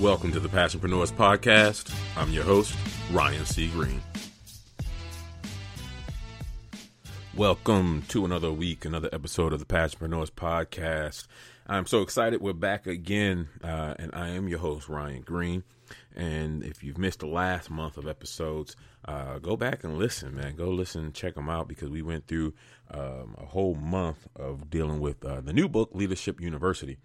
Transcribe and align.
Welcome 0.00 0.30
to 0.30 0.38
the 0.38 0.48
Passionpreneurs 0.48 1.12
Podcast. 1.12 1.92
I'm 2.16 2.30
your 2.30 2.44
host, 2.44 2.72
Ryan 3.10 3.44
C. 3.44 3.66
Green. 3.66 4.00
Welcome 7.34 8.04
to 8.06 8.24
another 8.24 8.52
week, 8.52 8.84
another 8.84 9.08
episode 9.10 9.52
of 9.52 9.58
the 9.58 9.64
Passionpreneurs 9.64 10.30
Podcast. 10.30 11.26
I'm 11.66 11.84
so 11.84 12.02
excited 12.02 12.40
we're 12.40 12.52
back 12.52 12.86
again, 12.86 13.48
uh, 13.64 13.94
and 13.98 14.12
I 14.14 14.28
am 14.28 14.46
your 14.46 14.60
host, 14.60 14.88
Ryan 14.88 15.22
Green. 15.22 15.64
And 16.14 16.62
if 16.62 16.84
you've 16.84 16.98
missed 16.98 17.18
the 17.18 17.26
last 17.26 17.68
month 17.68 17.96
of 17.96 18.06
episodes, 18.06 18.76
uh, 19.04 19.40
go 19.40 19.56
back 19.56 19.82
and 19.82 19.98
listen, 19.98 20.36
man. 20.36 20.54
Go 20.54 20.70
listen, 20.70 21.12
check 21.12 21.34
them 21.34 21.48
out 21.48 21.66
because 21.66 21.90
we 21.90 22.02
went 22.02 22.28
through 22.28 22.54
um, 22.92 23.34
a 23.36 23.46
whole 23.46 23.74
month 23.74 24.28
of 24.36 24.70
dealing 24.70 25.00
with 25.00 25.24
uh, 25.24 25.40
the 25.40 25.52
new 25.52 25.68
book, 25.68 25.90
Leadership 25.92 26.40
University 26.40 26.98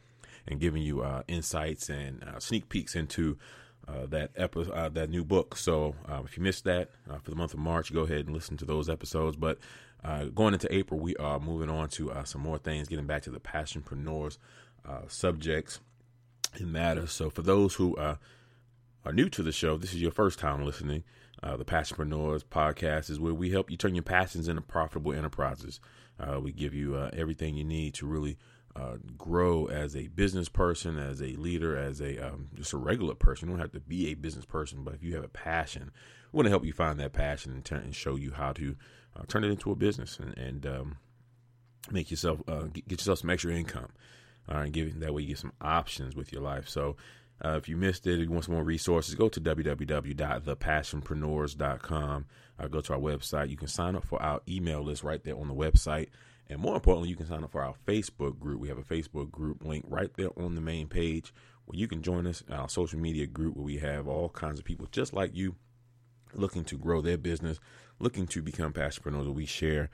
and 0.47 0.59
giving 0.59 0.81
you 0.81 1.01
uh, 1.01 1.23
insights 1.27 1.89
and 1.89 2.23
uh, 2.23 2.39
sneak 2.39 2.69
peeks 2.69 2.95
into 2.95 3.37
uh, 3.87 4.05
that 4.07 4.31
epi- 4.35 4.71
uh, 4.71 4.89
that 4.89 5.09
new 5.09 5.23
book. 5.23 5.57
So 5.57 5.95
uh, 6.07 6.21
if 6.23 6.37
you 6.37 6.43
missed 6.43 6.63
that 6.63 6.89
uh, 7.09 7.17
for 7.17 7.31
the 7.31 7.35
month 7.35 7.53
of 7.53 7.59
March, 7.59 7.93
go 7.93 8.01
ahead 8.01 8.25
and 8.25 8.33
listen 8.33 8.57
to 8.57 8.65
those 8.65 8.89
episodes. 8.89 9.35
But 9.35 9.59
going 10.33 10.53
into 10.53 10.73
April, 10.73 10.99
we 10.99 11.15
are 11.17 11.39
moving 11.39 11.69
on 11.69 11.89
to 11.89 12.11
some 12.25 12.41
more 12.41 12.57
things, 12.57 12.87
getting 12.87 13.07
back 13.07 13.23
to 13.23 13.29
the 13.29 13.39
passionpreneurs 13.39 14.37
subjects 15.07 15.79
and 16.55 16.71
matters. 16.71 17.11
So 17.11 17.29
for 17.29 17.41
those 17.41 17.75
who 17.75 17.95
are 17.97 18.17
new 19.11 19.29
to 19.29 19.43
the 19.43 19.51
show, 19.51 19.77
this 19.77 19.93
is 19.93 20.01
your 20.01 20.11
first 20.11 20.39
time 20.39 20.65
listening. 20.65 21.03
the 21.41 21.65
Passionpreneurs 21.65 22.43
podcast 22.43 23.09
is 23.09 23.19
where 23.19 23.33
we 23.33 23.51
help 23.51 23.71
you 23.71 23.77
turn 23.77 23.95
your 23.95 24.03
passions 24.03 24.47
into 24.47 24.61
profitable 24.61 25.13
enterprises. 25.13 25.79
we 26.41 26.51
give 26.51 26.73
you 26.73 26.97
everything 27.13 27.55
you 27.55 27.63
need 27.65 27.93
to 27.95 28.05
really 28.05 28.37
uh, 28.75 28.95
grow 29.17 29.67
as 29.67 29.95
a 29.95 30.07
business 30.07 30.49
person, 30.49 30.97
as 30.97 31.21
a 31.21 31.35
leader, 31.35 31.77
as 31.77 32.01
a 32.01 32.17
um, 32.19 32.49
just 32.55 32.73
a 32.73 32.77
regular 32.77 33.13
person. 33.13 33.47
You 33.47 33.53
don't 33.53 33.61
have 33.61 33.73
to 33.73 33.79
be 33.79 34.09
a 34.09 34.15
business 34.15 34.45
person, 34.45 34.83
but 34.83 34.95
if 34.95 35.03
you 35.03 35.13
have 35.15 35.23
a 35.23 35.29
passion, 35.29 35.91
we 36.31 36.37
want 36.37 36.47
to 36.47 36.49
help 36.49 36.65
you 36.65 36.73
find 36.73 36.99
that 36.99 37.13
passion 37.13 37.53
and, 37.53 37.63
turn, 37.63 37.81
and 37.81 37.95
show 37.95 38.15
you 38.15 38.31
how 38.31 38.51
to 38.53 38.75
uh, 39.15 39.21
turn 39.27 39.43
it 39.43 39.51
into 39.51 39.71
a 39.71 39.75
business 39.75 40.17
and, 40.19 40.35
and 40.37 40.65
um, 40.65 40.97
make 41.91 42.09
yourself 42.09 42.41
uh, 42.47 42.63
get, 42.63 42.89
yourself 42.89 43.19
some 43.19 43.29
extra 43.29 43.53
income. 43.53 43.89
All 44.49 44.57
right, 44.57 44.71
give 44.71 44.99
that 44.99 45.13
way 45.13 45.21
you 45.21 45.27
get 45.29 45.37
some 45.37 45.53
options 45.61 46.15
with 46.15 46.33
your 46.33 46.41
life. 46.41 46.67
So. 46.67 46.95
Uh, 47.43 47.57
if 47.57 47.67
you 47.67 47.75
missed 47.75 48.05
it, 48.07 48.13
if 48.13 48.19
you 48.27 48.31
want 48.31 48.45
some 48.45 48.53
more 48.53 48.63
resources, 48.63 49.15
go 49.15 49.27
to 49.27 49.41
www.thepassionpreneurs.com. 49.41 52.25
Uh, 52.59 52.67
go 52.67 52.79
to 52.79 52.93
our 52.93 52.99
website. 52.99 53.49
You 53.49 53.57
can 53.57 53.67
sign 53.67 53.95
up 53.97 54.05
for 54.05 54.21
our 54.21 54.39
email 54.47 54.81
list 54.81 55.03
right 55.03 55.21
there 55.23 55.35
on 55.35 55.49
the 55.49 55.53
website. 55.53 56.07
And 56.49 56.59
more 56.59 56.75
importantly, 56.75 57.09
you 57.09 57.15
can 57.15 57.27
sign 57.27 57.43
up 57.43 57.51
for 57.51 57.63
our 57.63 57.75
Facebook 57.87 58.39
group. 58.39 58.59
We 58.59 58.67
have 58.67 58.77
a 58.77 58.83
Facebook 58.83 59.31
group 59.31 59.63
link 59.63 59.85
right 59.87 60.11
there 60.15 60.29
on 60.37 60.55
the 60.55 60.61
main 60.61 60.87
page 60.87 61.33
where 61.65 61.77
you 61.77 61.87
can 61.87 62.01
join 62.01 62.27
us 62.27 62.43
our 62.51 62.67
social 62.67 62.99
media 62.99 63.25
group 63.25 63.55
where 63.55 63.65
we 63.65 63.77
have 63.77 64.07
all 64.07 64.29
kinds 64.29 64.59
of 64.59 64.65
people 64.65 64.87
just 64.91 65.13
like 65.13 65.33
you 65.33 65.55
looking 66.33 66.65
to 66.65 66.77
grow 66.77 67.01
their 67.01 67.17
business, 67.17 67.59
looking 67.99 68.27
to 68.27 68.41
become 68.41 68.73
passionpreneurs. 68.73 69.33
We 69.33 69.45
share 69.45 69.89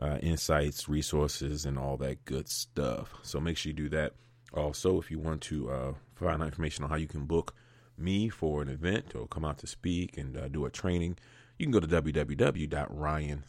uh, 0.00 0.18
insights, 0.22 0.88
resources, 0.88 1.64
and 1.64 1.78
all 1.78 1.96
that 1.98 2.24
good 2.24 2.48
stuff. 2.48 3.14
So 3.22 3.40
make 3.40 3.56
sure 3.56 3.70
you 3.70 3.76
do 3.76 3.88
that. 3.90 4.14
Also, 4.52 5.00
if 5.00 5.10
you 5.10 5.18
want 5.18 5.42
to 5.42 5.70
uh, 5.70 5.92
find 6.14 6.42
out 6.42 6.48
information 6.48 6.84
on 6.84 6.90
how 6.90 6.96
you 6.96 7.06
can 7.06 7.26
book 7.26 7.54
me 7.96 8.28
for 8.28 8.62
an 8.62 8.68
event 8.68 9.14
or 9.14 9.26
come 9.26 9.44
out 9.44 9.58
to 9.58 9.66
speak 9.66 10.16
and 10.16 10.36
uh, 10.36 10.48
do 10.48 10.64
a 10.64 10.70
training, 10.70 11.16
you 11.58 11.66
can 11.66 11.72
go 11.72 11.80
to 11.80 11.86
www.ryanc 11.86 13.42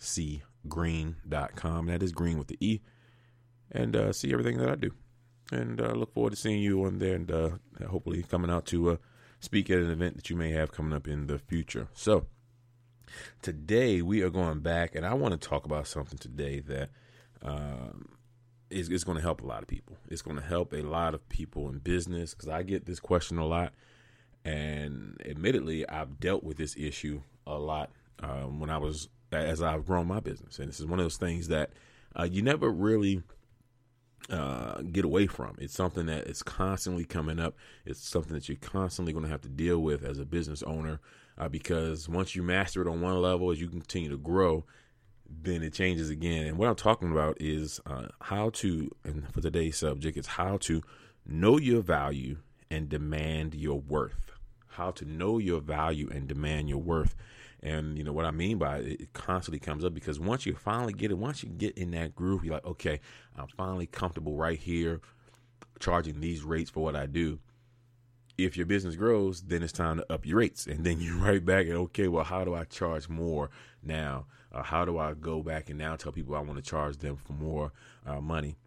green.com. 0.67 1.87
That 1.87 2.03
is 2.03 2.11
green 2.11 2.37
with 2.37 2.47
the 2.47 2.57
E. 2.59 2.81
And 3.71 3.95
uh, 3.95 4.13
see 4.13 4.31
everything 4.31 4.57
that 4.57 4.69
I 4.69 4.75
do. 4.75 4.91
And 5.51 5.79
uh, 5.79 5.93
look 5.93 6.13
forward 6.13 6.31
to 6.31 6.35
seeing 6.35 6.61
you 6.61 6.83
on 6.85 6.99
there 6.99 7.15
and 7.15 7.31
uh, 7.31 7.49
hopefully 7.87 8.23
coming 8.23 8.49
out 8.49 8.65
to 8.67 8.91
uh, 8.91 8.95
speak 9.39 9.69
at 9.69 9.79
an 9.79 9.91
event 9.91 10.15
that 10.15 10.29
you 10.29 10.35
may 10.35 10.51
have 10.51 10.71
coming 10.71 10.93
up 10.93 11.07
in 11.07 11.27
the 11.27 11.37
future. 11.37 11.87
So, 11.93 12.27
today 13.41 14.01
we 14.01 14.21
are 14.21 14.29
going 14.29 14.59
back, 14.61 14.95
and 14.95 15.05
I 15.05 15.13
want 15.13 15.39
to 15.39 15.47
talk 15.47 15.65
about 15.65 15.87
something 15.87 16.17
today 16.17 16.59
that 16.61 16.89
um, 17.43 18.09
is, 18.69 18.89
is 18.89 19.03
going 19.03 19.17
to 19.17 19.21
help 19.21 19.41
a 19.41 19.45
lot 19.45 19.61
of 19.61 19.67
people. 19.67 19.97
It's 20.09 20.21
going 20.21 20.37
to 20.37 20.43
help 20.43 20.73
a 20.73 20.81
lot 20.81 21.13
of 21.13 21.27
people 21.29 21.69
in 21.69 21.79
business 21.79 22.33
because 22.33 22.49
I 22.49 22.63
get 22.63 22.85
this 22.85 22.99
question 22.99 23.37
a 23.37 23.45
lot. 23.45 23.73
And 24.43 25.19
admittedly, 25.25 25.87
I've 25.87 26.19
dealt 26.19 26.43
with 26.43 26.57
this 26.57 26.75
issue 26.77 27.21
a 27.47 27.57
lot 27.57 27.91
um, 28.19 28.59
when 28.59 28.69
I 28.69 28.77
was 28.77 29.09
as 29.43 29.61
I've 29.61 29.85
grown 29.85 30.07
my 30.07 30.19
business. 30.19 30.59
And 30.59 30.67
this 30.67 30.79
is 30.79 30.85
one 30.85 30.99
of 30.99 31.05
those 31.05 31.17
things 31.17 31.47
that 31.49 31.71
uh, 32.17 32.23
you 32.23 32.41
never 32.41 32.69
really 32.69 33.23
uh, 34.29 34.81
get 34.81 35.05
away 35.05 35.27
from. 35.27 35.55
It's 35.59 35.73
something 35.73 36.05
that 36.07 36.27
is 36.27 36.41
constantly 36.43 37.05
coming 37.05 37.39
up. 37.39 37.55
It's 37.85 38.07
something 38.07 38.33
that 38.33 38.49
you're 38.49 38.57
constantly 38.57 39.13
going 39.13 39.25
to 39.25 39.31
have 39.31 39.41
to 39.41 39.49
deal 39.49 39.79
with 39.79 40.03
as 40.03 40.19
a 40.19 40.25
business 40.25 40.63
owner 40.63 40.99
uh, 41.37 41.49
because 41.49 42.07
once 42.07 42.35
you 42.35 42.43
master 42.43 42.81
it 42.81 42.87
on 42.87 43.01
one 43.01 43.21
level, 43.21 43.51
as 43.51 43.59
you 43.59 43.67
continue 43.67 44.09
to 44.09 44.17
grow, 44.17 44.65
then 45.29 45.63
it 45.63 45.73
changes 45.73 46.09
again. 46.09 46.45
And 46.47 46.57
what 46.57 46.69
I'm 46.69 46.75
talking 46.75 47.11
about 47.11 47.37
is 47.39 47.79
uh, 47.85 48.07
how 48.21 48.49
to, 48.51 48.91
and 49.03 49.31
for 49.31 49.41
today's 49.41 49.77
subject, 49.77 50.17
is 50.17 50.27
how 50.27 50.57
to 50.57 50.81
know 51.25 51.57
your 51.57 51.81
value 51.81 52.37
and 52.69 52.89
demand 52.89 53.55
your 53.55 53.79
worth. 53.79 54.31
How 54.67 54.91
to 54.91 55.05
know 55.05 55.37
your 55.37 55.61
value 55.61 56.09
and 56.11 56.27
demand 56.27 56.69
your 56.69 56.79
worth. 56.79 57.15
And 57.65 57.97
you 57.97 58.03
know 58.03 58.13
what 58.13 58.25
I 58.25 58.31
mean 58.31 58.59
by 58.59 58.77
it, 58.77 59.01
it 59.01 59.13
constantly 59.13 59.57
comes 59.57 59.83
up 59.83 59.95
because 59.95 60.19
once 60.19 60.45
you 60.45 60.53
finally 60.53 60.93
get 60.93 61.09
it, 61.09 61.17
once 61.17 61.41
you 61.41 61.49
get 61.49 61.75
in 61.75 61.91
that 61.91 62.15
groove, 62.15 62.45
you're 62.45 62.53
like, 62.53 62.65
okay, 62.65 62.99
I'm 63.35 63.47
finally 63.47 63.87
comfortable 63.87 64.35
right 64.35 64.59
here, 64.59 65.01
charging 65.79 66.21
these 66.21 66.43
rates 66.43 66.69
for 66.69 66.83
what 66.83 66.95
I 66.95 67.07
do. 67.07 67.39
If 68.37 68.55
your 68.55 68.67
business 68.67 68.95
grows, 68.95 69.41
then 69.41 69.63
it's 69.63 69.73
time 69.73 69.97
to 69.97 70.13
up 70.13 70.27
your 70.27 70.37
rates, 70.37 70.67
and 70.67 70.85
then 70.85 70.99
you're 71.01 71.17
right 71.17 71.43
back 71.43 71.65
and 71.65 71.75
okay, 71.75 72.07
well, 72.07 72.23
how 72.23 72.45
do 72.45 72.53
I 72.53 72.65
charge 72.65 73.09
more 73.09 73.49
now? 73.81 74.27
Uh, 74.51 74.61
how 74.61 74.85
do 74.85 74.99
I 74.99 75.15
go 75.15 75.41
back 75.41 75.71
and 75.71 75.79
now 75.79 75.95
tell 75.95 76.11
people 76.11 76.35
I 76.35 76.41
want 76.41 76.63
to 76.63 76.69
charge 76.69 76.97
them 76.97 77.17
for 77.17 77.33
more 77.33 77.71
uh, 78.05 78.21
money? 78.21 78.57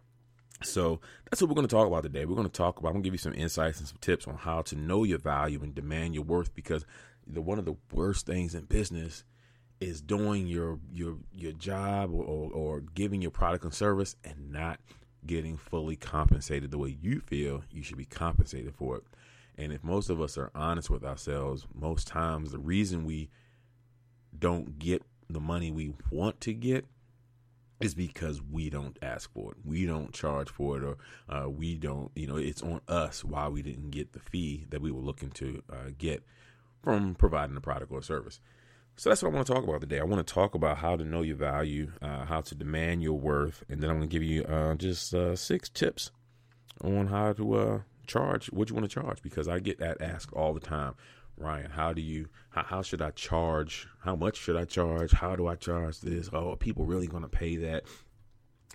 So 0.61 0.99
that's 1.29 1.41
what 1.41 1.49
we're 1.49 1.55
going 1.55 1.67
to 1.67 1.73
talk 1.73 1.87
about 1.87 2.03
today. 2.03 2.25
We're 2.25 2.35
going 2.35 2.49
to 2.49 2.51
talk 2.51 2.79
about. 2.79 2.89
I'm 2.89 2.95
going 2.95 3.03
to 3.03 3.07
give 3.07 3.13
you 3.13 3.19
some 3.19 3.33
insights 3.33 3.79
and 3.79 3.87
some 3.87 3.97
tips 4.01 4.27
on 4.27 4.35
how 4.35 4.61
to 4.63 4.75
know 4.75 5.05
your 5.05 5.19
value 5.19 5.61
and 5.63 5.73
demand 5.73 6.15
your 6.15 6.25
worth 6.25 6.53
because 6.53 6.85
the 7.29 7.41
one 7.41 7.59
of 7.59 7.65
the 7.65 7.75
worst 7.93 8.25
things 8.25 8.55
in 8.55 8.65
business 8.65 9.23
is 9.79 10.01
doing 10.01 10.47
your 10.47 10.79
your 10.91 11.17
your 11.33 11.53
job 11.53 12.13
or, 12.13 12.51
or, 12.51 12.81
giving 12.95 13.21
your 13.21 13.31
product 13.31 13.63
and 13.63 13.73
service 13.73 14.15
and 14.25 14.51
not 14.51 14.79
getting 15.25 15.55
fully 15.57 15.95
compensated 15.95 16.71
the 16.71 16.77
way 16.77 16.97
you 17.01 17.19
feel 17.21 17.63
you 17.71 17.81
should 17.81 17.97
be 17.97 18.05
compensated 18.05 18.73
for 18.75 18.97
it. 18.97 19.03
And 19.57 19.71
if 19.71 19.83
most 19.83 20.09
of 20.09 20.21
us 20.21 20.37
are 20.37 20.51
honest 20.55 20.89
with 20.89 21.03
ourselves, 21.03 21.65
most 21.73 22.07
times 22.07 22.51
the 22.51 22.59
reason 22.59 23.05
we 23.05 23.29
don't 24.37 24.79
get 24.79 25.03
the 25.29 25.39
money 25.39 25.71
we 25.71 25.93
want 26.11 26.39
to 26.41 26.53
get 26.53 26.85
is 27.79 27.95
because 27.95 28.41
we 28.41 28.69
don't 28.69 28.97
ask 29.01 29.31
for 29.31 29.51
it. 29.51 29.57
We 29.63 29.85
don't 29.85 30.13
charge 30.13 30.49
for 30.49 30.77
it, 30.77 30.83
or 30.83 30.97
uh, 31.33 31.49
we 31.49 31.75
don't, 31.75 32.11
you 32.15 32.27
know, 32.27 32.35
it's 32.35 32.61
on 32.61 32.81
us 32.87 33.23
why 33.23 33.47
we 33.47 33.61
didn't 33.61 33.91
get 33.91 34.11
the 34.11 34.19
fee 34.19 34.65
that 34.69 34.81
we 34.81 34.91
were 34.91 35.01
looking 35.01 35.31
to 35.31 35.63
uh, 35.71 35.91
get 35.97 36.23
from 36.81 37.15
providing 37.15 37.55
a 37.57 37.61
product 37.61 37.91
or 37.91 38.01
service. 38.01 38.39
So 38.95 39.09
that's 39.09 39.23
what 39.23 39.31
I 39.31 39.35
want 39.35 39.47
to 39.47 39.53
talk 39.53 39.63
about 39.63 39.79
today. 39.79 39.99
I 39.99 40.03
want 40.03 40.25
to 40.25 40.33
talk 40.33 40.55
about 40.55 40.77
how 40.77 40.97
to 40.97 41.05
know 41.05 41.21
your 41.21 41.37
value, 41.37 41.91
uh, 42.01 42.25
how 42.25 42.41
to 42.41 42.53
demand 42.55 43.01
your 43.01 43.17
worth, 43.17 43.63
and 43.69 43.81
then 43.81 43.89
I'm 43.89 43.97
going 43.97 44.09
to 44.09 44.13
give 44.13 44.23
you 44.23 44.43
uh, 44.43 44.75
just 44.75 45.13
uh, 45.13 45.37
six 45.37 45.69
tips 45.69 46.11
on 46.83 47.07
how 47.07 47.31
to 47.31 47.53
uh, 47.53 47.79
charge 48.07 48.47
what 48.47 48.69
you 48.69 48.75
want 48.75 48.89
to 48.89 48.93
charge 48.93 49.21
because 49.21 49.47
I 49.47 49.59
get 49.59 49.79
that 49.79 50.01
asked 50.01 50.33
all 50.33 50.53
the 50.53 50.59
time. 50.59 50.95
Ryan, 51.37 51.71
how 51.71 51.93
do 51.93 52.01
you 52.01 52.27
how, 52.49 52.63
how 52.63 52.81
should 52.81 53.01
I 53.01 53.11
charge? 53.11 53.87
How 54.03 54.17
much 54.17 54.35
should 54.35 54.57
I 54.57 54.65
charge? 54.65 55.13
How 55.13 55.37
do 55.37 55.47
I 55.47 55.55
charge 55.55 56.01
this? 56.01 56.29
Oh, 56.33 56.51
are 56.51 56.57
people 56.57 56.83
really 56.83 57.07
going 57.07 57.23
to 57.23 57.29
pay 57.29 57.55
that? 57.55 57.83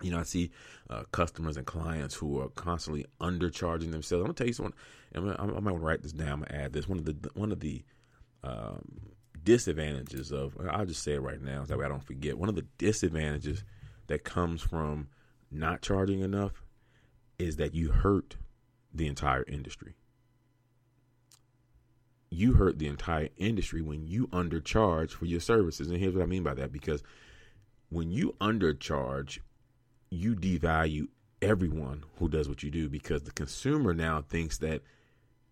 You 0.03 0.11
know, 0.11 0.19
I 0.19 0.23
see 0.23 0.51
uh, 0.89 1.03
customers 1.13 1.57
and 1.57 1.67
clients 1.67 2.15
who 2.15 2.41
are 2.41 2.49
constantly 2.49 3.05
undercharging 3.21 3.93
themselves. 3.93 4.23
I'm 4.23 4.27
gonna 4.29 4.33
tell 4.33 4.47
you 4.47 4.53
something. 4.53 4.75
I 5.15 5.21
might 5.21 5.39
want 5.39 5.67
to 5.67 5.73
write 5.75 6.03
this 6.03 6.13
down. 6.13 6.29
I'm 6.29 6.41
gonna 6.41 6.65
add 6.65 6.73
this. 6.73 6.89
One 6.89 6.99
of 6.99 7.05
the 7.05 7.31
one 7.35 7.53
of 7.53 7.61
the 7.61 7.85
um, 8.45 8.85
disadvantages 9.43 10.31
of 10.31 10.57
I'll 10.71 10.87
just 10.87 11.03
say 11.03 11.15
it 11.15 11.21
right 11.21 11.41
now, 11.41 11.63
so 11.63 11.69
that 11.69 11.79
way 11.79 11.87
I 11.87 11.89
don't 11.89 12.05
forget. 12.05 12.39
One 12.39 12.49
of 12.49 12.55
the 12.55 12.67
disadvantages 12.79 13.65
that 14.07 14.25
comes 14.25 14.63
from 14.63 15.09
not 15.51 15.83
charging 15.83 16.21
enough 16.21 16.63
is 17.39 17.57
that 17.57 17.75
you 17.75 17.91
hurt 17.91 18.37
the 18.93 19.07
entire 19.07 19.45
industry. 19.49 19.95
You 22.31 22.55
hurt 22.55 22.79
the 22.79 22.89
entire 22.89 23.29
industry 23.37 23.81
when 23.81 24.07
you 24.07 24.27
undercharge 24.29 25.11
for 25.11 25.25
your 25.25 25.41
services. 25.41 25.89
And 25.89 25.99
here's 25.99 26.15
what 26.15 26.23
I 26.23 26.27
mean 26.27 26.43
by 26.43 26.55
that 26.55 26.73
because 26.73 27.03
when 27.91 28.11
you 28.11 28.35
undercharge, 28.41 29.39
you 30.11 30.35
devalue 30.35 31.09
everyone 31.41 32.05
who 32.19 32.29
does 32.29 32.49
what 32.49 32.63
you 32.63 32.71
do 32.71 32.89
because 32.89 33.23
the 33.23 33.31
consumer 33.31 33.95
now 33.95 34.23
thinks 34.23 34.59
that 34.59 34.83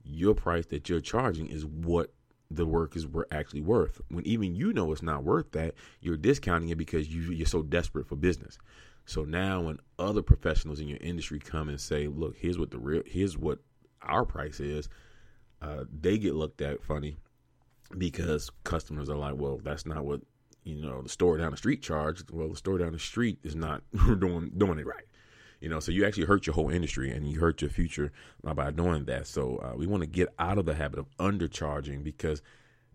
your 0.05 0.35
price 0.35 0.67
that 0.67 0.89
you're 0.89 1.01
charging 1.01 1.47
is 1.47 1.65
what 1.65 2.13
the 2.57 2.67
work 2.67 2.97
is 2.97 3.07
actually 3.31 3.61
worth. 3.61 4.01
When 4.09 4.27
even 4.27 4.55
you 4.55 4.73
know 4.73 4.93
it's 4.93 5.03
not 5.03 5.25
worth 5.25 5.53
that, 5.53 5.75
you're 6.01 6.17
discounting 6.17 6.69
it 6.71 6.79
because 6.79 7.13
you, 7.13 7.23
you're 7.33 7.47
so 7.47 7.63
desperate 7.63 8.07
for 8.07 8.17
business. 8.17 8.59
So 9.07 9.25
now 9.25 9.63
when 9.63 9.79
other 9.99 10.23
professionals 10.23 10.81
in 10.81 10.89
your 10.89 10.99
industry 11.01 11.39
come 11.39 11.69
and 11.69 11.81
say, 11.81 12.07
"Look, 12.07 12.37
here's 12.37 12.59
what 12.59 12.71
the 12.71 12.79
real, 12.79 13.03
here's 13.05 13.37
what 13.37 13.59
our 14.03 14.25
price 14.25 14.61
is," 14.61 14.89
uh, 15.61 15.85
they 16.01 16.19
get 16.19 16.35
looked 16.35 16.61
at 16.61 16.83
funny 16.85 17.17
because 17.99 18.51
customers 18.65 19.09
are 19.09 19.17
like, 19.17 19.37
"Well, 19.37 19.61
that's 19.63 19.87
not 19.87 20.05
what 20.05 20.21
you 20.65 20.81
know 20.81 21.03
the 21.03 21.09
store 21.09 21.37
down 21.39 21.51
the 21.51 21.57
street 21.57 21.83
charged." 21.83 22.31
Well, 22.31 22.49
the 22.49 22.57
store 22.57 22.79
down 22.79 22.93
the 22.93 22.99
street 22.99 23.39
is 23.43 23.57
not 23.57 23.83
doing 24.19 24.53
doing 24.57 24.79
it 24.79 24.87
right. 24.87 25.05
You 25.63 25.69
know, 25.69 25.79
so 25.79 25.93
you 25.93 26.05
actually 26.05 26.25
hurt 26.25 26.45
your 26.45 26.55
whole 26.55 26.71
industry 26.71 27.13
and 27.13 27.25
you 27.25 27.39
hurt 27.39 27.63
your 27.63 27.71
future 27.71 28.11
by 28.43 28.73
doing 28.73 29.05
that. 29.05 29.29
So 29.29 29.59
uh, 29.59 29.77
we 29.77 29.87
want 29.87 30.03
to 30.03 30.09
get 30.09 30.29
out 30.37 30.59
of 30.59 30.67
the 30.67 30.75
habit 30.75 30.99
of 30.99 31.07
undercharging 31.19 32.03
because 32.03 32.43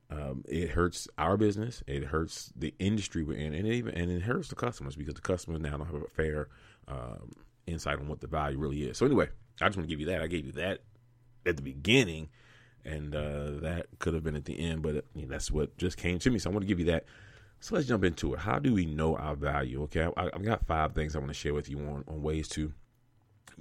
um, 0.09 0.43
it 0.49 0.71
hurts 0.71 1.07
our 1.17 1.37
business, 1.37 1.81
it 1.87 2.03
hurts 2.03 2.51
the 2.57 2.73
industry 2.77 3.23
we're 3.23 3.37
in, 3.37 3.53
and 3.53 3.65
it 3.65 3.73
even 3.73 3.93
and 3.93 4.11
it 4.11 4.21
hurts 4.21 4.49
the 4.49 4.55
customers 4.55 4.97
because 4.97 5.13
the 5.13 5.21
customers 5.21 5.61
now 5.61 5.77
don't 5.77 5.85
have 5.85 5.95
a 5.95 6.07
fair 6.07 6.49
um, 6.89 7.31
insight 7.67 7.99
on 7.99 8.09
what 8.09 8.19
the 8.19 8.27
value 8.27 8.57
really 8.57 8.83
is. 8.83 8.97
So 8.97 9.05
anyway, 9.05 9.29
I 9.61 9.67
just 9.67 9.77
want 9.77 9.87
to 9.87 9.93
give 9.93 10.01
you 10.01 10.07
that. 10.07 10.21
I 10.21 10.27
gave 10.27 10.45
you 10.45 10.51
that 10.53 10.79
at 11.45 11.55
the 11.55 11.63
beginning, 11.63 12.27
and 12.83 13.15
uh, 13.15 13.51
that 13.61 13.87
could 13.99 14.13
have 14.13 14.25
been 14.25 14.35
at 14.35 14.43
the 14.43 14.59
end, 14.59 14.81
but 14.81 15.05
you 15.15 15.21
know, 15.21 15.27
that's 15.29 15.49
what 15.49 15.77
just 15.77 15.95
came 15.95 16.19
to 16.19 16.29
me. 16.29 16.37
So 16.37 16.49
I 16.49 16.53
want 16.53 16.63
to 16.63 16.67
give 16.67 16.79
you 16.79 16.85
that. 16.87 17.05
So 17.59 17.75
let's 17.75 17.87
jump 17.87 18.03
into 18.03 18.33
it. 18.33 18.39
How 18.39 18.59
do 18.59 18.73
we 18.73 18.85
know 18.85 19.15
our 19.15 19.35
value? 19.35 19.83
Okay, 19.83 20.07
I, 20.15 20.23
have 20.31 20.43
got 20.43 20.65
five 20.67 20.93
things 20.93 21.15
I 21.15 21.19
want 21.19 21.29
to 21.29 21.33
share 21.33 21.53
with 21.53 21.69
you 21.69 21.79
on, 21.79 22.03
on 22.07 22.21
ways 22.21 22.47
to 22.49 22.71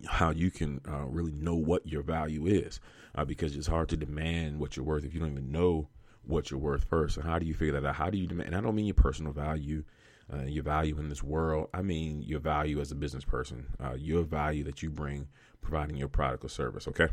how 0.07 0.31
you 0.31 0.51
can 0.51 0.81
uh, 0.87 1.07
really 1.07 1.33
know 1.33 1.55
what 1.55 1.87
your 1.87 2.03
value 2.03 2.47
is, 2.47 2.81
uh, 3.15 3.25
because 3.25 3.57
it's 3.57 3.67
hard 3.67 3.89
to 3.89 3.97
demand 3.97 4.61
what 4.61 4.77
you're 4.77 4.85
worth 4.85 5.05
if 5.05 5.15
you 5.15 5.21
don't 5.21 5.33
even 5.33 5.51
know 5.51 5.89
what 6.25 6.51
you're 6.51 6.61
worth 6.61 6.85
first. 6.85 7.17
And 7.17 7.27
how 7.27 7.39
do 7.39 7.47
you 7.47 7.55
figure 7.55 7.81
that 7.81 7.89
out? 7.89 7.95
How 7.95 8.11
do 8.11 8.19
you 8.19 8.27
demand? 8.27 8.49
And 8.49 8.57
I 8.57 8.61
don't 8.61 8.75
mean 8.75 8.87
your 8.87 8.95
personal 8.95 9.33
value, 9.33 9.85
uh, 10.33 10.43
your 10.43 10.65
value 10.65 10.99
in 10.99 11.09
this 11.09 11.23
world. 11.23 11.69
I 11.73 11.83
mean 11.83 12.23
your 12.23 12.41
value 12.41 12.81
as 12.81 12.93
a 12.93 12.97
business 12.97 13.25
person, 13.25 13.67
uh, 13.83 13.95
your 13.95 14.23
value 14.25 14.65
that 14.65 14.83
you 14.83 14.91
bring 14.91 15.29
providing 15.63 15.97
your 15.97 16.09
product 16.09 16.45
or 16.45 16.49
service. 16.49 16.87
Okay. 16.89 17.09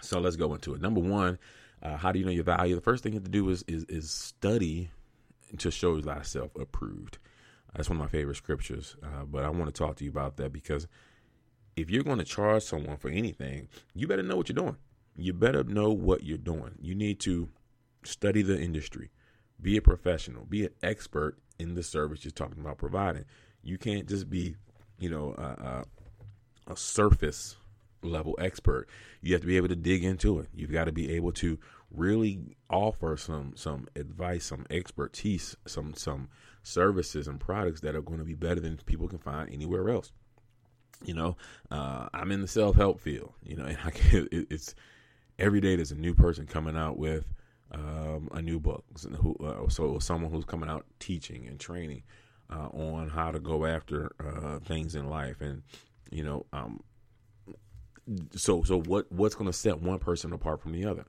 So 0.00 0.18
let's 0.18 0.36
go 0.36 0.54
into 0.54 0.74
it. 0.74 0.80
Number 0.80 1.00
one, 1.00 1.38
uh, 1.82 1.96
how 1.96 2.12
do 2.12 2.18
you 2.18 2.24
know 2.24 2.30
your 2.30 2.44
value? 2.44 2.74
The 2.74 2.80
first 2.80 3.02
thing 3.02 3.12
you 3.12 3.18
have 3.18 3.24
to 3.24 3.30
do 3.30 3.48
is 3.50 3.62
is, 3.68 3.84
is 3.84 4.10
study 4.10 4.90
to 5.58 5.70
show 5.70 6.00
thyself 6.00 6.50
approved. 6.56 7.18
That's 7.74 7.88
one 7.88 7.98
of 7.98 8.02
my 8.02 8.08
favorite 8.08 8.36
scriptures. 8.36 8.96
Uh, 9.02 9.24
but 9.24 9.44
I 9.44 9.48
want 9.48 9.66
to 9.66 9.72
talk 9.72 9.96
to 9.96 10.04
you 10.04 10.10
about 10.10 10.36
that 10.36 10.52
because 10.52 10.86
if 11.76 11.90
you're 11.90 12.04
going 12.04 12.18
to 12.18 12.24
charge 12.24 12.62
someone 12.62 12.96
for 12.96 13.10
anything, 13.10 13.68
you 13.94 14.06
better 14.06 14.22
know 14.22 14.36
what 14.36 14.48
you're 14.48 14.54
doing. 14.54 14.76
You 15.16 15.32
better 15.32 15.64
know 15.64 15.90
what 15.90 16.22
you're 16.22 16.38
doing. 16.38 16.72
You 16.80 16.94
need 16.94 17.20
to 17.20 17.48
study 18.04 18.42
the 18.42 18.60
industry, 18.60 19.10
be 19.60 19.76
a 19.76 19.82
professional, 19.82 20.44
be 20.44 20.66
an 20.66 20.74
expert 20.82 21.38
in 21.58 21.74
the 21.74 21.82
service 21.82 22.24
you're 22.24 22.32
talking 22.32 22.60
about 22.60 22.78
providing. 22.78 23.24
You 23.62 23.78
can't 23.78 24.08
just 24.08 24.28
be, 24.28 24.56
you 24.98 25.08
know, 25.08 25.34
a 26.66 26.76
surface 26.76 27.56
level 28.02 28.36
expert. 28.38 28.88
You 29.20 29.32
have 29.32 29.40
to 29.40 29.46
be 29.46 29.56
able 29.56 29.68
to 29.68 29.76
dig 29.76 30.04
into 30.04 30.38
it. 30.40 30.48
You've 30.54 30.72
got 30.72 30.84
to 30.84 30.92
be 30.92 31.14
able 31.16 31.32
to 31.32 31.58
really 31.96 32.56
offer 32.70 33.16
some 33.16 33.52
some 33.56 33.86
advice, 33.96 34.46
some 34.46 34.66
expertise, 34.70 35.56
some 35.66 35.94
some 35.94 36.28
services 36.62 37.28
and 37.28 37.38
products 37.38 37.80
that 37.82 37.94
are 37.94 38.02
going 38.02 38.18
to 38.18 38.24
be 38.24 38.34
better 38.34 38.60
than 38.60 38.76
people 38.86 39.08
can 39.08 39.18
find 39.18 39.52
anywhere 39.52 39.88
else. 39.90 40.12
You 41.04 41.14
know, 41.14 41.36
uh, 41.70 42.08
I'm 42.14 42.32
in 42.32 42.40
the 42.40 42.48
self 42.48 42.76
help 42.76 43.00
field. 43.00 43.32
You 43.42 43.56
know, 43.56 43.64
and 43.66 43.78
I 43.84 43.90
can, 43.90 44.28
it, 44.32 44.46
it's 44.50 44.74
every 45.38 45.60
day 45.60 45.76
there's 45.76 45.92
a 45.92 45.96
new 45.96 46.14
person 46.14 46.46
coming 46.46 46.76
out 46.76 46.98
with 46.98 47.24
um, 47.72 48.28
a 48.32 48.42
new 48.42 48.60
book. 48.60 48.84
Uh, 49.40 49.68
so 49.68 49.98
someone 49.98 50.32
who's 50.32 50.44
coming 50.44 50.68
out 50.68 50.84
teaching 50.98 51.46
and 51.46 51.58
training 51.58 52.02
uh, 52.50 52.68
on 52.68 53.08
how 53.08 53.30
to 53.30 53.40
go 53.40 53.66
after 53.66 54.12
uh, 54.20 54.58
things 54.60 54.94
in 54.94 55.08
life, 55.08 55.40
and 55.40 55.62
you 56.10 56.24
know, 56.24 56.46
um, 56.52 56.80
so 58.36 58.62
so 58.62 58.80
what 58.82 59.10
what's 59.10 59.34
going 59.34 59.46
to 59.46 59.52
set 59.52 59.80
one 59.80 59.98
person 59.98 60.32
apart 60.32 60.60
from 60.60 60.72
the 60.72 60.84
other? 60.84 61.04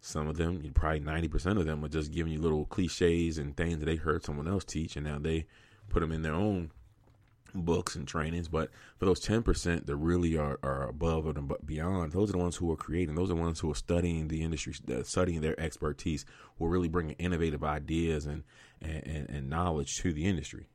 Some 0.00 0.28
of 0.28 0.36
them, 0.36 0.62
probably 0.74 1.00
ninety 1.00 1.28
percent 1.28 1.58
of 1.58 1.66
them, 1.66 1.84
are 1.84 1.88
just 1.88 2.12
giving 2.12 2.32
you 2.32 2.40
little 2.40 2.66
cliches 2.66 3.38
and 3.38 3.56
things 3.56 3.78
that 3.78 3.86
they 3.86 3.96
heard 3.96 4.24
someone 4.24 4.48
else 4.48 4.64
teach, 4.64 4.96
and 4.96 5.04
now 5.04 5.18
they 5.18 5.46
put 5.88 6.00
them 6.00 6.12
in 6.12 6.22
their 6.22 6.34
own 6.34 6.70
books 7.54 7.96
and 7.96 8.06
trainings. 8.06 8.48
But 8.48 8.70
for 8.98 9.06
those 9.06 9.24
10% 9.24 9.86
that 9.86 9.96
really 9.96 10.36
are, 10.36 10.58
are 10.62 10.88
above 10.88 11.26
and 11.26 11.52
beyond, 11.64 12.12
those 12.12 12.28
are 12.28 12.32
the 12.32 12.38
ones 12.38 12.56
who 12.56 12.70
are 12.70 12.76
creating. 12.76 13.14
Those 13.14 13.30
are 13.30 13.34
the 13.34 13.40
ones 13.40 13.60
who 13.60 13.70
are 13.70 13.76
studying 13.76 14.28
the 14.28 14.42
industry, 14.42 14.74
uh, 14.90 15.02
studying 15.02 15.40
their 15.40 15.58
expertise, 15.58 16.24
who 16.58 16.66
are 16.66 16.70
really 16.70 16.88
bringing 16.88 17.16
innovative 17.18 17.64
ideas 17.64 18.26
and, 18.26 18.44
and, 18.80 19.28
and 19.28 19.50
knowledge 19.50 19.98
to 19.98 20.12
the 20.12 20.26
industry. 20.26 20.68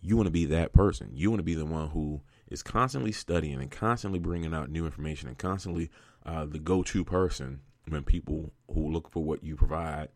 You 0.00 0.16
want 0.16 0.26
to 0.26 0.32
be 0.32 0.44
that 0.46 0.72
person. 0.72 1.10
You 1.14 1.30
want 1.30 1.38
to 1.40 1.44
be 1.44 1.54
the 1.54 1.64
one 1.64 1.88
who 1.90 2.20
is 2.48 2.62
constantly 2.62 3.12
studying 3.12 3.60
and 3.60 3.70
constantly 3.70 4.18
bringing 4.18 4.52
out 4.52 4.70
new 4.70 4.84
information 4.84 5.28
and 5.28 5.38
constantly 5.38 5.90
uh, 6.26 6.44
the 6.44 6.58
go 6.58 6.82
to 6.82 7.04
person 7.04 7.60
when 7.88 8.02
people 8.02 8.52
who 8.72 8.90
look 8.90 9.10
for 9.10 9.22
what 9.22 9.44
you 9.44 9.56
provide 9.56 10.08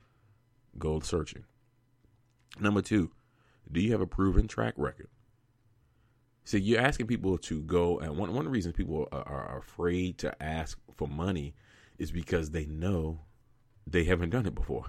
go 0.78 1.00
searching. 1.00 1.44
Number 2.60 2.82
two, 2.82 3.10
do 3.70 3.80
you 3.80 3.92
have 3.92 4.00
a 4.00 4.06
proven 4.06 4.48
track 4.48 4.74
record? 4.76 5.08
So 6.44 6.56
you're 6.56 6.80
asking 6.80 7.08
people 7.08 7.36
to 7.38 7.62
go, 7.62 7.98
and 7.98 8.16
one 8.16 8.30
one 8.30 8.38
of 8.38 8.44
the 8.44 8.50
reasons 8.50 8.74
people 8.74 9.06
are, 9.12 9.28
are 9.28 9.58
afraid 9.58 10.18
to 10.18 10.42
ask 10.42 10.78
for 10.96 11.06
money 11.06 11.54
is 11.98 12.10
because 12.10 12.50
they 12.50 12.64
know 12.64 13.20
they 13.86 14.04
haven't 14.04 14.30
done 14.30 14.46
it 14.46 14.54
before. 14.54 14.86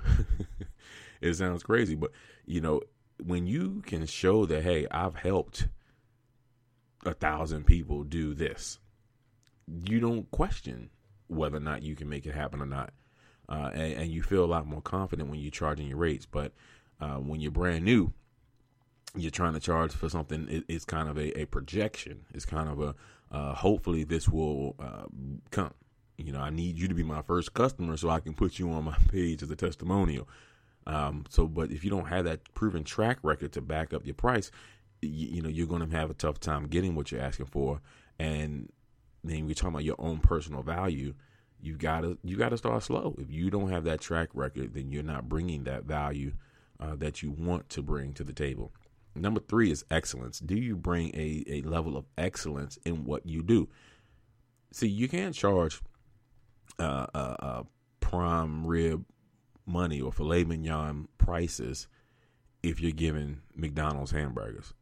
it 1.21 1.33
sounds 1.33 1.63
crazy, 1.63 1.95
but 1.95 2.11
you 2.45 2.61
know 2.61 2.81
when 3.21 3.45
you 3.45 3.81
can 3.85 4.05
show 4.05 4.45
that, 4.45 4.63
hey, 4.63 4.87
I've 4.89 5.15
helped 5.15 5.67
a 7.05 7.13
thousand 7.13 7.65
people 7.65 8.03
do 8.03 8.33
this, 8.33 8.79
you 9.67 9.99
don't 9.99 10.29
question 10.31 10.89
whether 11.29 11.57
or 11.57 11.61
not 11.61 11.83
you 11.83 11.95
can 11.95 12.09
make 12.09 12.25
it 12.25 12.35
happen 12.35 12.61
or 12.61 12.65
not, 12.65 12.91
uh, 13.47 13.71
and, 13.73 13.93
and, 13.93 14.11
you 14.11 14.21
feel 14.21 14.43
a 14.43 14.47
lot 14.47 14.67
more 14.67 14.81
confident 14.81 15.29
when 15.29 15.39
you're 15.39 15.51
charging 15.51 15.87
your 15.87 15.97
rates. 15.97 16.25
But 16.25 16.51
uh, 17.01 17.15
when 17.15 17.39
you're 17.39 17.51
brand 17.51 17.85
new 17.85 18.13
you're 19.15 19.31
trying 19.31 19.53
to 19.53 19.59
charge 19.59 19.91
for 19.91 20.09
something 20.09 20.47
it, 20.49 20.63
it's 20.67 20.85
kind 20.85 21.09
of 21.09 21.17
a, 21.17 21.39
a, 21.39 21.45
projection. 21.45 22.25
It's 22.33 22.45
kind 22.45 22.69
of 22.69 22.79
a 22.79 22.95
uh, 23.31 23.53
hopefully 23.53 24.03
this 24.03 24.27
will 24.27 24.75
uh, 24.79 25.05
come. 25.51 25.73
You 26.17 26.33
know 26.33 26.41
i 26.41 26.49
need 26.49 26.77
you 26.77 26.89
to 26.89 26.93
be 26.93 27.03
my 27.03 27.21
first 27.21 27.53
customer 27.53 27.95
so 27.95 28.09
i 28.09 28.19
can 28.19 28.33
put 28.33 28.59
you 28.59 28.69
on 28.71 28.83
my 28.83 28.97
page 29.11 29.41
as 29.41 29.49
a 29.49 29.55
testimonial. 29.55 30.27
Um, 30.85 31.25
so 31.29 31.47
but 31.47 31.71
if 31.71 31.83
you 31.83 31.89
don't 31.89 32.07
have 32.07 32.25
that 32.25 32.53
proven 32.53 32.83
track 32.83 33.19
record 33.23 33.53
to 33.53 33.61
back 33.61 33.93
up 33.93 34.05
your 34.05 34.15
price 34.15 34.51
you, 35.01 35.27
you 35.27 35.41
know 35.41 35.49
you're 35.49 35.67
going 35.67 35.87
to 35.87 35.95
have 35.95 36.09
a 36.09 36.13
tough 36.13 36.39
time 36.39 36.67
getting 36.67 36.95
what 36.95 37.11
you're 37.11 37.21
asking 37.21 37.45
for. 37.47 37.81
And 38.17 38.69
then 39.23 39.45
we're 39.45 39.53
talking 39.53 39.69
about 39.69 39.83
your 39.83 39.99
own 39.99 40.19
personal 40.19 40.63
value 40.63 41.13
you 41.61 41.75
gotta 41.75 42.17
you 42.23 42.37
gotta 42.37 42.57
start 42.57 42.81
slow 42.83 43.15
if 43.17 43.29
you 43.31 43.49
don't 43.49 43.69
have 43.69 43.83
that 43.83 43.99
track 43.99 44.29
record 44.33 44.73
then 44.73 44.91
you're 44.91 45.03
not 45.03 45.27
bringing 45.27 45.63
that 45.63 45.83
value 45.83 46.31
uh, 46.79 46.95
that 46.95 47.21
you 47.21 47.31
want 47.31 47.67
to 47.69 47.81
bring 47.81 48.13
to 48.13 48.23
the 48.23 48.33
table 48.33 48.71
Number 49.15 49.39
three 49.39 49.71
is 49.71 49.83
excellence. 49.89 50.39
Do 50.39 50.55
you 50.55 50.75
bring 50.75 51.09
a, 51.15 51.43
a 51.47 51.61
level 51.61 51.97
of 51.97 52.05
excellence 52.17 52.77
in 52.85 53.05
what 53.05 53.25
you 53.25 53.43
do? 53.43 53.69
See, 54.71 54.87
you 54.87 55.09
can't 55.09 55.33
charge 55.33 55.81
uh, 56.77 57.07
uh, 57.13 57.35
uh, 57.39 57.63
prime 57.99 58.65
rib 58.65 59.05
money 59.65 59.99
or 59.99 60.11
filet 60.11 60.43
mignon 60.43 61.07
prices 61.17 61.87
if 62.63 62.79
you're 62.79 62.91
giving 62.91 63.41
McDonald's 63.55 64.11
hamburgers. 64.11 64.73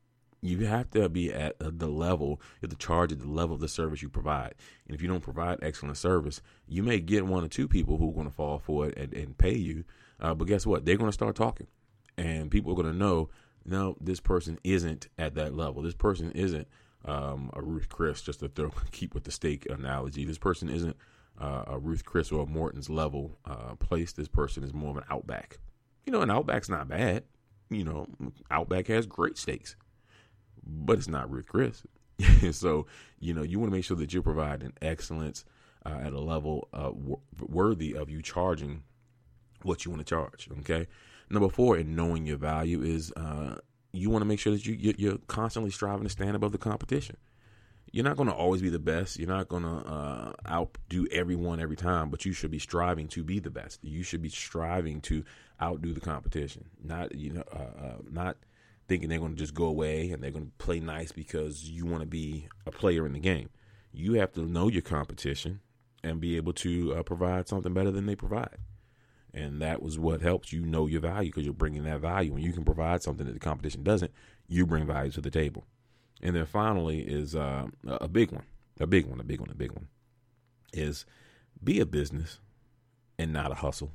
You 0.42 0.66
have 0.68 0.90
to 0.92 1.10
be 1.10 1.34
at 1.34 1.56
the 1.60 1.88
level, 1.88 2.40
have 2.62 2.70
to 2.70 2.76
charge 2.76 3.12
at 3.12 3.20
the 3.20 3.28
level 3.28 3.56
of 3.56 3.62
the 3.62 3.68
service 3.68 4.02
you 4.02 4.10
provide. 4.10 4.54
And 4.86 4.96
if 4.96 5.02
you 5.02 5.08
don't 5.08 5.22
provide 5.22 5.60
excellent 5.62 5.98
service, 5.98 6.42
you 6.68 6.84
may 6.84 7.00
get 7.00 7.26
one 7.26 7.44
or 7.44 7.48
two 7.48 7.68
people 7.68 7.98
who 7.98 8.10
are 8.10 8.14
going 8.14 8.28
to 8.28 8.34
fall 8.34 8.60
for 8.60 8.88
it 8.88 8.98
and, 8.98 9.14
and 9.14 9.38
pay 9.38 9.56
you. 9.56 9.84
Uh, 10.20 10.34
but 10.34 10.48
guess 10.48 10.66
what? 10.66 10.86
They're 10.86 10.98
going 10.98 11.10
to 11.10 11.14
start 11.14 11.36
talking. 11.36 11.68
And 12.18 12.52
people 12.52 12.72
are 12.72 12.76
going 12.76 12.92
to 12.92 12.98
know, 12.98 13.30
no, 13.66 13.98
this 14.00 14.20
person 14.20 14.60
isn't 14.64 15.08
at 15.18 15.36
that 15.36 15.56
level. 15.56 15.82
This 15.82 15.96
person 15.96 16.32
isn't 16.32 16.68
um, 17.06 17.50
a 17.54 17.62
Ruth 17.62 17.90
Chris, 17.90 18.22
just 18.22 18.40
to 18.40 18.48
throw, 18.48 18.72
keep 18.92 19.14
with 19.14 19.24
the 19.24 19.32
steak 19.32 19.68
analogy. 19.70 20.26
This 20.26 20.38
person 20.38 20.70
isn't 20.70 20.96
uh, 21.40 21.64
a 21.68 21.80
Ruth 21.80 22.06
Chris 22.06 22.32
or 22.32 22.44
a 22.44 22.46
Morton's 22.46 22.90
level 22.90 23.38
uh, 23.46 23.76
place. 23.76 24.14
This 24.14 24.28
person 24.28 24.64
is 24.64 24.74
more 24.74 24.92
of 24.92 24.98
an 24.98 25.04
Outback. 25.10 25.60
You 26.06 26.12
know, 26.12 26.22
an 26.22 26.32
Outback's 26.32 26.70
not 26.70 26.88
bad. 26.88 27.24
You 27.70 27.84
know, 27.84 28.08
Outback 28.50 28.88
has 28.88 29.06
great 29.06 29.38
steaks, 29.38 29.76
but 30.68 30.98
it's 30.98 31.08
not 31.08 31.30
Ruth 31.32 31.48
Chris. 31.48 31.84
so, 32.52 32.88
you 33.20 33.34
know, 33.34 33.44
you 33.44 33.60
want 33.60 33.72
to 33.72 33.76
make 33.76 33.86
sure 33.86 33.98
that 33.98 34.14
you're 34.14 34.24
providing 34.24 34.74
excellence 34.82 35.46
uh, 35.86 36.00
at 36.02 36.14
a 36.14 36.20
level 36.20 36.68
uh, 36.74 36.90
w- 36.90 37.20
worthy 37.40 37.96
of 37.96 38.10
you 38.10 38.22
charging 38.22 38.84
what 39.64 39.86
you 39.86 39.92
want 39.92 40.06
to 40.06 40.10
charge. 40.10 40.50
Okay. 40.60 40.88
Number 41.30 41.50
four, 41.50 41.78
in 41.78 41.96
knowing 41.96 42.26
your 42.26 42.38
value 42.38 42.82
is 42.82 43.12
uh, 43.14 43.58
you 43.92 44.10
want 44.10 44.22
to 44.22 44.26
make 44.26 44.40
sure 44.40 44.54
that 44.54 44.66
you 44.66 44.94
you're 44.98 45.18
constantly 45.28 45.72
striving 45.72 46.04
to 46.04 46.10
stand 46.10 46.36
above 46.36 46.52
the 46.52 46.58
competition. 46.58 47.18
You're 47.92 48.04
not 48.04 48.18
going 48.18 48.28
to 48.28 48.36
always 48.36 48.62
be 48.62 48.70
the 48.70 48.80
best. 48.80 49.18
You're 49.18 49.30
not 49.30 49.48
going 49.48 49.64
to 49.64 49.70
uh, 49.70 50.34
outdo 50.48 51.08
everyone 51.12 51.62
every 51.62 51.78
time, 51.78 52.10
but 52.10 52.26
you 52.26 52.34
should 52.34 52.52
be 52.52 52.60
striving 52.60 53.08
to 53.10 53.24
be 53.24 53.40
the 53.40 53.50
best. 53.50 53.80
You 53.82 54.04
should 54.04 54.22
be 54.22 54.30
striving 54.30 55.00
to 55.02 55.24
outdo 55.62 55.94
the 55.94 56.02
competition. 56.02 56.66
Not 56.84 57.16
you 57.16 57.34
know, 57.34 57.44
uh, 57.52 57.86
uh, 57.86 57.98
not 58.10 58.38
thinking 58.88 59.10
they're 59.10 59.20
going 59.20 59.36
to 59.36 59.40
just 59.40 59.54
go 59.54 59.66
away 59.66 60.12
and 60.12 60.24
they're 60.24 60.32
going 60.32 60.46
to 60.46 60.66
play 60.66 60.80
nice 60.80 61.12
because 61.12 61.70
you 61.70 61.86
want 61.86 62.02
to 62.02 62.08
be 62.08 62.48
a 62.66 62.72
player 62.72 63.06
in 63.06 63.14
the 63.14 63.20
game. 63.20 63.50
You 63.92 64.14
have 64.14 64.32
to 64.34 64.42
know 64.42 64.68
your 64.68 64.82
competition 64.82 65.62
and 66.04 66.22
be 66.22 66.38
able 66.38 66.54
to 66.54 66.96
uh, 66.96 67.04
provide 67.04 67.48
something 67.48 67.74
better 67.74 67.92
than 67.92 68.06
they 68.06 68.16
provide. 68.16 68.58
And 69.34 69.62
that 69.62 69.82
was 69.82 70.00
what 70.00 70.22
helps 70.22 70.54
you 70.54 70.66
know 70.66 70.88
your 70.88 71.02
value 71.02 71.30
because 71.30 71.44
you're 71.44 71.54
bringing 71.54 71.84
that 71.84 72.00
value. 72.00 72.34
When 72.34 72.44
you 72.44 72.54
can 72.54 72.64
provide 72.64 73.04
something 73.04 73.26
that 73.26 73.34
the 73.34 73.40
competition 73.40 73.84
doesn't, 73.84 74.12
you 74.48 74.66
bring 74.66 74.88
value 74.88 75.12
to 75.12 75.22
the 75.22 75.30
table. 75.30 75.66
And 76.22 76.36
then 76.36 76.46
finally 76.46 77.02
is 77.02 77.36
uh, 77.36 77.68
a 77.86 78.08
big 78.08 78.32
one, 78.32 78.46
a 78.80 78.88
big 78.88 79.06
one, 79.06 79.20
a 79.20 79.24
big 79.24 79.40
one, 79.40 79.50
a 79.52 79.56
big 79.56 79.72
one 79.72 79.88
is 80.74 81.06
be 81.64 81.80
a 81.80 81.86
business 81.86 82.40
and 83.18 83.34
not 83.34 83.52
a 83.52 83.56
hustle. 83.56 83.92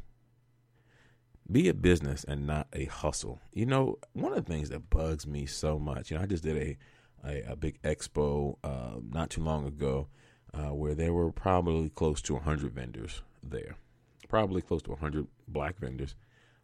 Be 1.52 1.68
a 1.68 1.74
business 1.74 2.24
and 2.24 2.46
not 2.46 2.66
a 2.72 2.86
hustle. 2.86 3.40
You 3.52 3.66
know, 3.66 3.98
one 4.14 4.32
of 4.32 4.44
the 4.44 4.50
things 4.50 4.70
that 4.70 4.88
bugs 4.88 5.26
me 5.26 5.44
so 5.46 5.78
much, 5.78 6.10
you 6.10 6.16
know, 6.16 6.22
I 6.22 6.26
just 6.26 6.42
did 6.42 6.56
a 6.56 6.76
a, 7.24 7.52
a 7.52 7.56
big 7.56 7.80
expo 7.82 8.56
uh, 8.64 8.98
not 9.10 9.30
too 9.30 9.42
long 9.42 9.66
ago 9.66 10.08
uh, 10.54 10.74
where 10.74 10.94
there 10.94 11.12
were 11.12 11.30
probably 11.30 11.88
close 11.88 12.20
to 12.22 12.34
100 12.34 12.72
vendors 12.72 13.22
there, 13.42 13.76
probably 14.28 14.62
close 14.62 14.82
to 14.82 14.90
100 14.90 15.26
black 15.48 15.78
vendors 15.78 16.14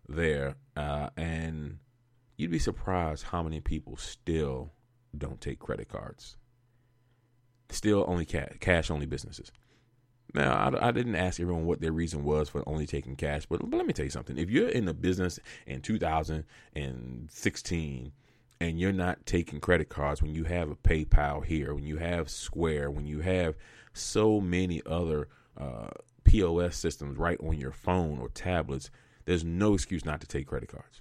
there. 0.09 0.57
Uh, 0.77 1.11
and 1.17 1.79
you'd 2.37 2.51
be 2.51 2.59
surprised 2.59 3.25
how 3.25 3.43
many 3.43 3.61
people 3.61 3.97
still 3.97 4.73
don't 5.17 5.41
take 5.41 5.59
credit 5.59 5.89
cards. 5.89 6.37
Still 7.71 8.05
only 8.09 8.25
cash, 8.25 8.53
cash 8.61 8.91
only 8.91 9.07
businesses. 9.07 9.53
Now, 10.35 10.53
I, 10.53 10.89
I, 10.89 10.91
didn't 10.91 11.15
ask 11.15 11.41
everyone 11.41 11.65
what 11.65 11.81
their 11.81 11.93
reason 11.93 12.23
was 12.23 12.51
for 12.51 12.63
only 12.69 12.87
taking 12.87 13.17
cash, 13.17 13.47
but, 13.47 13.61
but 13.71 13.77
let 13.77 13.87
me 13.87 13.95
tell 13.95 14.05
you 14.05 14.11
something. 14.11 14.37
If 14.37 14.51
you're 14.51 14.69
in 14.69 14.87
a 14.87 14.93
business 14.93 15.41
in 15.67 15.81
2016 15.81 18.13
and 18.61 18.79
you're 18.79 18.93
not 18.93 19.25
taking 19.25 19.61
credit 19.61 19.89
cards 19.89 20.21
when 20.21 20.35
you 20.35 20.45
have 20.45 20.71
a 20.71 20.77
PayPal 20.77 21.43
here, 21.45 21.75
when 21.75 21.87
you 21.87 21.97
have 21.97 22.29
Square, 22.29 22.91
when 22.91 23.07
you 23.07 23.21
have 23.21 23.57
so 23.95 24.41
many 24.41 24.83
other 24.85 25.29
uh, 25.57 25.89
POS 26.25 26.77
systems 26.77 27.17
right 27.17 27.41
on 27.41 27.57
your 27.57 27.73
phone 27.73 28.19
or 28.19 28.29
tablets, 28.29 28.91
there's 29.25 29.45
no 29.45 29.75
excuse 29.75 30.05
not 30.05 30.21
to 30.21 30.27
take 30.27 30.47
credit 30.47 30.69
cards. 30.69 31.01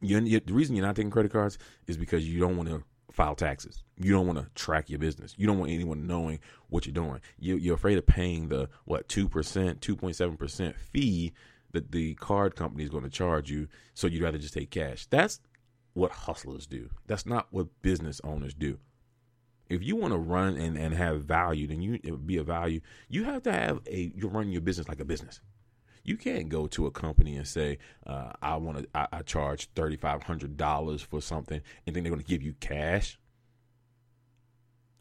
you 0.00 0.18
you 0.20 0.40
the 0.40 0.52
reason 0.52 0.76
you're 0.76 0.86
not 0.86 0.96
taking 0.96 1.10
credit 1.10 1.32
cards 1.32 1.58
is 1.86 1.96
because 1.96 2.28
you 2.28 2.40
don't 2.40 2.56
want 2.56 2.68
to 2.68 2.82
file 3.10 3.34
taxes. 3.34 3.82
You 4.00 4.12
don't 4.12 4.26
want 4.26 4.38
to 4.38 4.46
track 4.54 4.88
your 4.88 4.98
business. 4.98 5.34
You 5.36 5.46
don't 5.46 5.58
want 5.58 5.72
anyone 5.72 6.06
knowing 6.06 6.38
what 6.68 6.86
you're 6.86 6.94
doing. 6.94 7.20
You, 7.38 7.72
are 7.72 7.74
afraid 7.74 7.98
of 7.98 8.06
paying 8.06 8.48
the 8.48 8.68
what 8.84 9.08
two 9.08 9.28
percent, 9.28 9.80
two 9.80 9.96
point 9.96 10.16
seven 10.16 10.36
percent 10.36 10.76
fee 10.76 11.32
that 11.72 11.92
the 11.92 12.14
card 12.14 12.56
company 12.56 12.84
is 12.84 12.90
going 12.90 13.04
to 13.04 13.10
charge 13.10 13.50
you. 13.50 13.68
So 13.94 14.06
you'd 14.06 14.22
rather 14.22 14.38
just 14.38 14.54
take 14.54 14.70
cash. 14.70 15.06
That's 15.06 15.40
what 15.94 16.12
hustlers 16.12 16.66
do. 16.66 16.90
That's 17.06 17.26
not 17.26 17.48
what 17.50 17.66
business 17.82 18.20
owners 18.22 18.54
do. 18.54 18.78
If 19.68 19.82
you 19.82 19.96
want 19.96 20.14
to 20.14 20.18
run 20.18 20.56
and, 20.56 20.78
and 20.78 20.94
have 20.94 21.24
value, 21.24 21.66
then 21.66 21.82
you 21.82 21.98
be 21.98 22.38
a 22.38 22.42
value. 22.42 22.80
You 23.08 23.24
have 23.24 23.42
to 23.42 23.52
have 23.52 23.80
a 23.86 24.12
You're 24.14 24.30
running 24.30 24.52
your 24.52 24.62
business 24.62 24.88
like 24.88 25.00
a 25.00 25.04
business. 25.04 25.40
You 26.04 26.16
can't 26.16 26.48
go 26.48 26.66
to 26.68 26.86
a 26.86 26.90
company 26.90 27.36
and 27.36 27.46
say, 27.46 27.78
uh, 28.06 28.32
"I 28.40 28.56
want 28.56 28.78
to. 28.78 28.88
I, 28.94 29.08
I 29.12 29.22
charge 29.22 29.68
thirty 29.74 29.96
five 29.96 30.22
hundred 30.22 30.56
dollars 30.56 31.02
for 31.02 31.20
something," 31.20 31.60
and 31.86 31.94
then 31.94 32.02
they're 32.02 32.12
going 32.12 32.22
to 32.22 32.28
give 32.28 32.42
you 32.42 32.54
cash. 32.60 33.18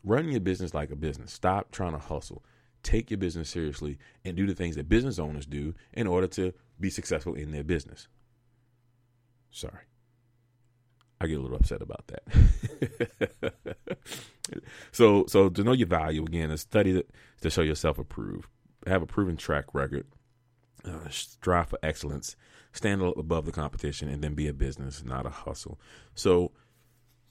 Run 0.07 0.31
your 0.31 0.39
business 0.39 0.73
like 0.73 0.89
a 0.89 0.95
business. 0.95 1.33
Stop 1.33 1.71
trying 1.71 1.91
to 1.91 1.97
hustle. 1.97 2.43
Take 2.81 3.11
your 3.11 3.17
business 3.17 3.49
seriously 3.49 3.97
and 4.23 4.37
do 4.37 4.47
the 4.47 4.55
things 4.55 4.77
that 4.77 4.87
business 4.87 5.19
owners 5.19 5.45
do 5.45 5.75
in 5.91 6.07
order 6.07 6.27
to 6.27 6.53
be 6.79 6.89
successful 6.89 7.33
in 7.33 7.51
their 7.51 7.63
business. 7.63 8.07
Sorry. 9.51 9.83
I 11.19 11.27
get 11.27 11.39
a 11.39 11.41
little 11.41 11.57
upset 11.57 11.81
about 11.81 12.05
that. 12.07 13.55
so, 14.93 15.25
so 15.27 15.49
to 15.49 15.63
know 15.63 15.73
your 15.73 15.87
value 15.87 16.23
again, 16.23 16.51
is 16.51 16.61
study 16.61 17.03
to 17.41 17.49
show 17.49 17.63
yourself 17.63 17.99
approved. 17.99 18.47
Have 18.85 19.01
a 19.01 19.07
proven 19.07 19.35
track 19.35 19.73
record 19.73 20.05
uh, 20.85 21.09
strive 21.09 21.67
for 21.67 21.79
excellence, 21.83 22.37
stand 22.71 23.01
above 23.01 23.45
the 23.45 23.51
competition, 23.51 24.07
and 24.07 24.23
then 24.23 24.35
be 24.35 24.47
a 24.47 24.53
business, 24.53 25.03
not 25.03 25.25
a 25.25 25.29
hustle. 25.29 25.79
So, 26.15 26.51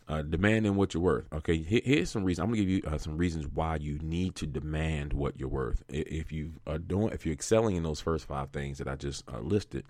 uh, 0.08 0.22
demanding 0.22 0.76
what 0.76 0.94
you're 0.94 1.02
worth. 1.02 1.26
Okay, 1.32 1.58
here's 1.62 2.10
some 2.10 2.25
reasons. 2.25 2.44
I'm 2.44 2.50
gonna 2.50 2.62
give 2.62 2.68
you 2.68 2.82
uh, 2.86 2.98
some 2.98 3.16
reasons 3.16 3.46
why 3.52 3.76
you 3.76 3.98
need 3.98 4.36
to 4.36 4.46
demand 4.46 5.12
what 5.12 5.38
you're 5.38 5.48
worth. 5.48 5.82
If 5.88 6.30
you 6.30 6.52
are 6.66 6.78
doing, 6.78 7.10
if 7.12 7.26
you're 7.26 7.32
excelling 7.32 7.76
in 7.76 7.82
those 7.82 8.00
first 8.00 8.26
five 8.26 8.50
things 8.50 8.78
that 8.78 8.86
I 8.88 8.94
just 8.94 9.25
uh, 9.32 9.40
listed, 9.40 9.84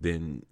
then 0.00 0.44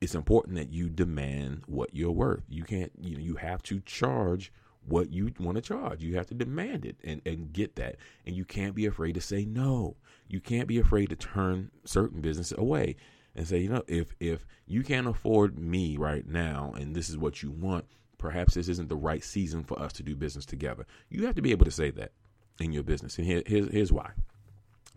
it's 0.00 0.14
important 0.14 0.56
that 0.56 0.72
you 0.72 0.88
demand 0.88 1.62
what 1.66 1.94
you're 1.94 2.10
worth. 2.10 2.42
You 2.48 2.64
can't, 2.64 2.92
you 3.00 3.16
know, 3.16 3.22
you 3.22 3.36
have 3.36 3.62
to 3.64 3.80
charge 3.80 4.52
what 4.86 5.12
you 5.12 5.32
want 5.38 5.56
to 5.56 5.62
charge. 5.62 6.02
You 6.02 6.16
have 6.16 6.26
to 6.28 6.34
demand 6.34 6.84
it 6.84 6.96
and, 7.04 7.20
and 7.26 7.52
get 7.52 7.76
that. 7.76 7.96
And 8.26 8.34
you 8.34 8.44
can't 8.44 8.74
be 8.74 8.86
afraid 8.86 9.14
to 9.14 9.20
say 9.20 9.44
no. 9.44 9.96
You 10.28 10.40
can't 10.40 10.68
be 10.68 10.78
afraid 10.78 11.10
to 11.10 11.16
turn 11.16 11.70
certain 11.84 12.20
business 12.20 12.52
away 12.56 12.96
and 13.34 13.46
say, 13.46 13.58
you 13.58 13.68
know, 13.68 13.82
if 13.86 14.14
if 14.18 14.46
you 14.66 14.82
can't 14.82 15.06
afford 15.06 15.58
me 15.58 15.96
right 15.96 16.26
now 16.26 16.72
and 16.76 16.94
this 16.94 17.08
is 17.08 17.16
what 17.16 17.42
you 17.42 17.50
want, 17.50 17.84
perhaps 18.18 18.54
this 18.54 18.68
isn't 18.68 18.88
the 18.88 18.96
right 18.96 19.22
season 19.22 19.64
for 19.64 19.80
us 19.80 19.92
to 19.94 20.02
do 20.02 20.14
business 20.14 20.44
together. 20.44 20.84
You 21.08 21.26
have 21.26 21.34
to 21.36 21.42
be 21.42 21.52
able 21.52 21.64
to 21.64 21.70
say 21.70 21.90
that 21.92 22.12
in 22.60 22.72
your 22.72 22.82
business. 22.82 23.18
And 23.18 23.26
here, 23.26 23.42
here's 23.46 23.70
here's 23.70 23.92
why. 23.92 24.10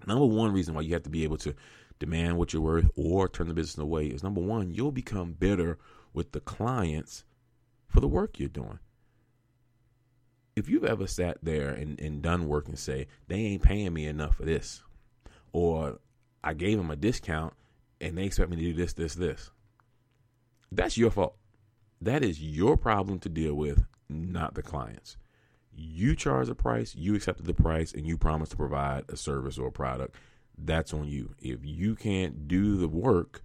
Number 0.08 0.25
one 0.25 0.51
reason 0.51 0.74
why 0.74 0.82
you 0.82 0.94
have 0.94 1.04
to 1.04 1.10
be 1.10 1.24
able 1.24 1.38
to 1.38 1.54
demand 2.00 2.38
what 2.38 2.54
you're 2.54 2.62
worth 2.62 2.90
or 2.96 3.30
turn 3.30 3.48
the 3.48 3.54
business 3.54 3.78
away 3.78 4.08
is 4.08 4.24
number 4.24 4.42
one, 4.42 4.74
you'll 4.74 4.92
become 4.92 5.34
bitter 5.34 5.78
with 6.13 6.32
the 6.32 6.40
clients 6.40 7.24
for 7.88 8.00
the 8.00 8.08
work 8.08 8.40
you're 8.40 8.50
doing 8.50 8.80
if 10.56 10.70
you've 10.70 10.86
ever 10.86 11.08
sat 11.08 11.38
there 11.42 11.70
and, 11.70 12.00
and 12.00 12.22
done 12.22 12.48
work 12.48 12.68
and 12.68 12.78
say 12.78 13.08
they 13.28 13.38
ain't 13.38 13.63
paying 13.63 13.94
me 13.94 14.06
enough 14.06 14.36
for 14.36 14.46
this 14.46 14.84
or 15.54 16.00
i 16.44 16.54
gave 16.54 16.78
them 16.78 16.92
a 16.92 16.96
discount 16.96 17.54
and 18.00 18.18
they 18.18 18.25
expect 18.25 18.50
me 18.50 18.58
to 18.58 18.62
do 18.62 18.74
this 18.74 18.94
this 18.94 19.16
this 19.16 19.51
that's 20.72 20.98
your 20.98 21.12
fault 21.12 21.36
that 22.01 22.24
is 22.24 22.41
your 22.41 22.75
problem 22.77 23.20
to 23.20 23.29
deal 23.29 23.53
with 23.53 23.86
not 24.10 24.55
the 24.55 24.62
clients 24.62 25.17
you 25.74 26.15
charge 26.15 26.50
a 26.50 26.55
price 26.55 26.96
you 26.96 27.15
accepted 27.15 27.46
the 27.46 27.53
price 27.53 27.93
and 27.93 28.05
you 28.05 28.17
promise 28.17 28.50
to 28.50 28.58
provide 28.58 29.03
a 29.10 29.15
service 29.15 29.58
or 29.58 29.67
a 29.67 29.72
product 29.72 30.15
that's 30.58 30.93
on 30.93 31.08
you 31.08 31.34
if 31.41 31.60
you 31.63 31.96
can't 31.96 32.48
do 32.48 32.77
the 32.77 32.88
work 32.88 33.43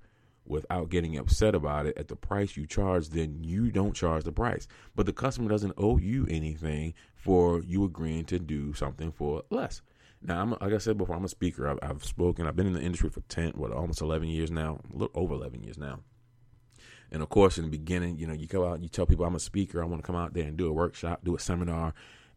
without 0.48 0.88
getting 0.88 1.16
upset 1.16 1.54
about 1.54 1.86
it 1.86 1.96
at 1.98 2.08
the 2.08 2.16
price 2.16 2.56
you 2.56 2.66
charge, 2.66 3.08
then 3.08 3.42
you 3.42 3.70
don't 3.70 3.94
charge 3.94 4.24
the 4.24 4.32
price. 4.32 4.66
But 4.94 5.06
the 5.06 5.12
customer 5.12 5.48
doesn't 5.48 5.74
owe 5.76 5.98
you 5.98 6.26
anything 6.30 6.94
for 7.14 7.62
you 7.62 7.84
agreeing 7.84 8.24
to 8.26 8.38
do 8.38 8.72
something 8.74 9.12
for 9.12 9.42
less. 9.50 9.82
Now, 10.22 10.40
I'm, 10.40 10.50
like 10.50 10.72
I 10.72 10.78
said 10.78 10.96
before, 10.96 11.16
I'm 11.16 11.24
a 11.24 11.28
speaker. 11.28 11.68
I've, 11.68 11.78
I've 11.82 12.04
spoken. 12.04 12.46
I've 12.46 12.56
been 12.56 12.66
in 12.66 12.72
the 12.72 12.80
industry 12.80 13.10
for 13.10 13.20
ten, 13.22 13.50
what, 13.52 13.70
almost 13.72 14.00
eleven 14.00 14.28
years 14.28 14.50
now, 14.50 14.80
a 14.92 14.96
little 14.96 15.20
over 15.20 15.34
eleven 15.34 15.62
years 15.62 15.78
now. 15.78 16.00
And 17.10 17.22
of 17.22 17.28
course, 17.28 17.58
in 17.58 17.64
the 17.64 17.70
beginning, 17.70 18.18
you 18.18 18.26
know, 18.26 18.34
you 18.34 18.46
go 18.46 18.66
out, 18.68 18.74
and 18.74 18.82
you 18.82 18.88
tell 18.88 19.06
people 19.06 19.24
I'm 19.24 19.34
a 19.34 19.40
speaker. 19.40 19.82
I 19.82 19.86
want 19.86 20.02
to 20.02 20.06
come 20.06 20.16
out 20.16 20.34
there 20.34 20.46
and 20.46 20.56
do 20.56 20.68
a 20.68 20.72
workshop, 20.72 21.20
do 21.24 21.36
a 21.36 21.40
seminar, 21.40 21.94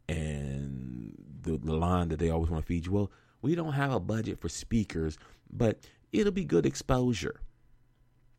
and 0.07 1.13
the, 1.41 1.57
the 1.57 1.73
line 1.73 2.09
that 2.09 2.19
they 2.19 2.29
always 2.29 2.49
want 2.49 2.63
to 2.63 2.67
feed 2.67 2.85
you. 2.85 2.91
Well, 2.91 3.11
we 3.41 3.55
don't 3.55 3.73
have 3.73 3.91
a 3.91 3.99
budget 3.99 4.39
for 4.39 4.49
speakers, 4.49 5.17
but 5.51 5.79
it'll 6.11 6.31
be 6.31 6.45
good 6.45 6.65
exposure. 6.65 7.41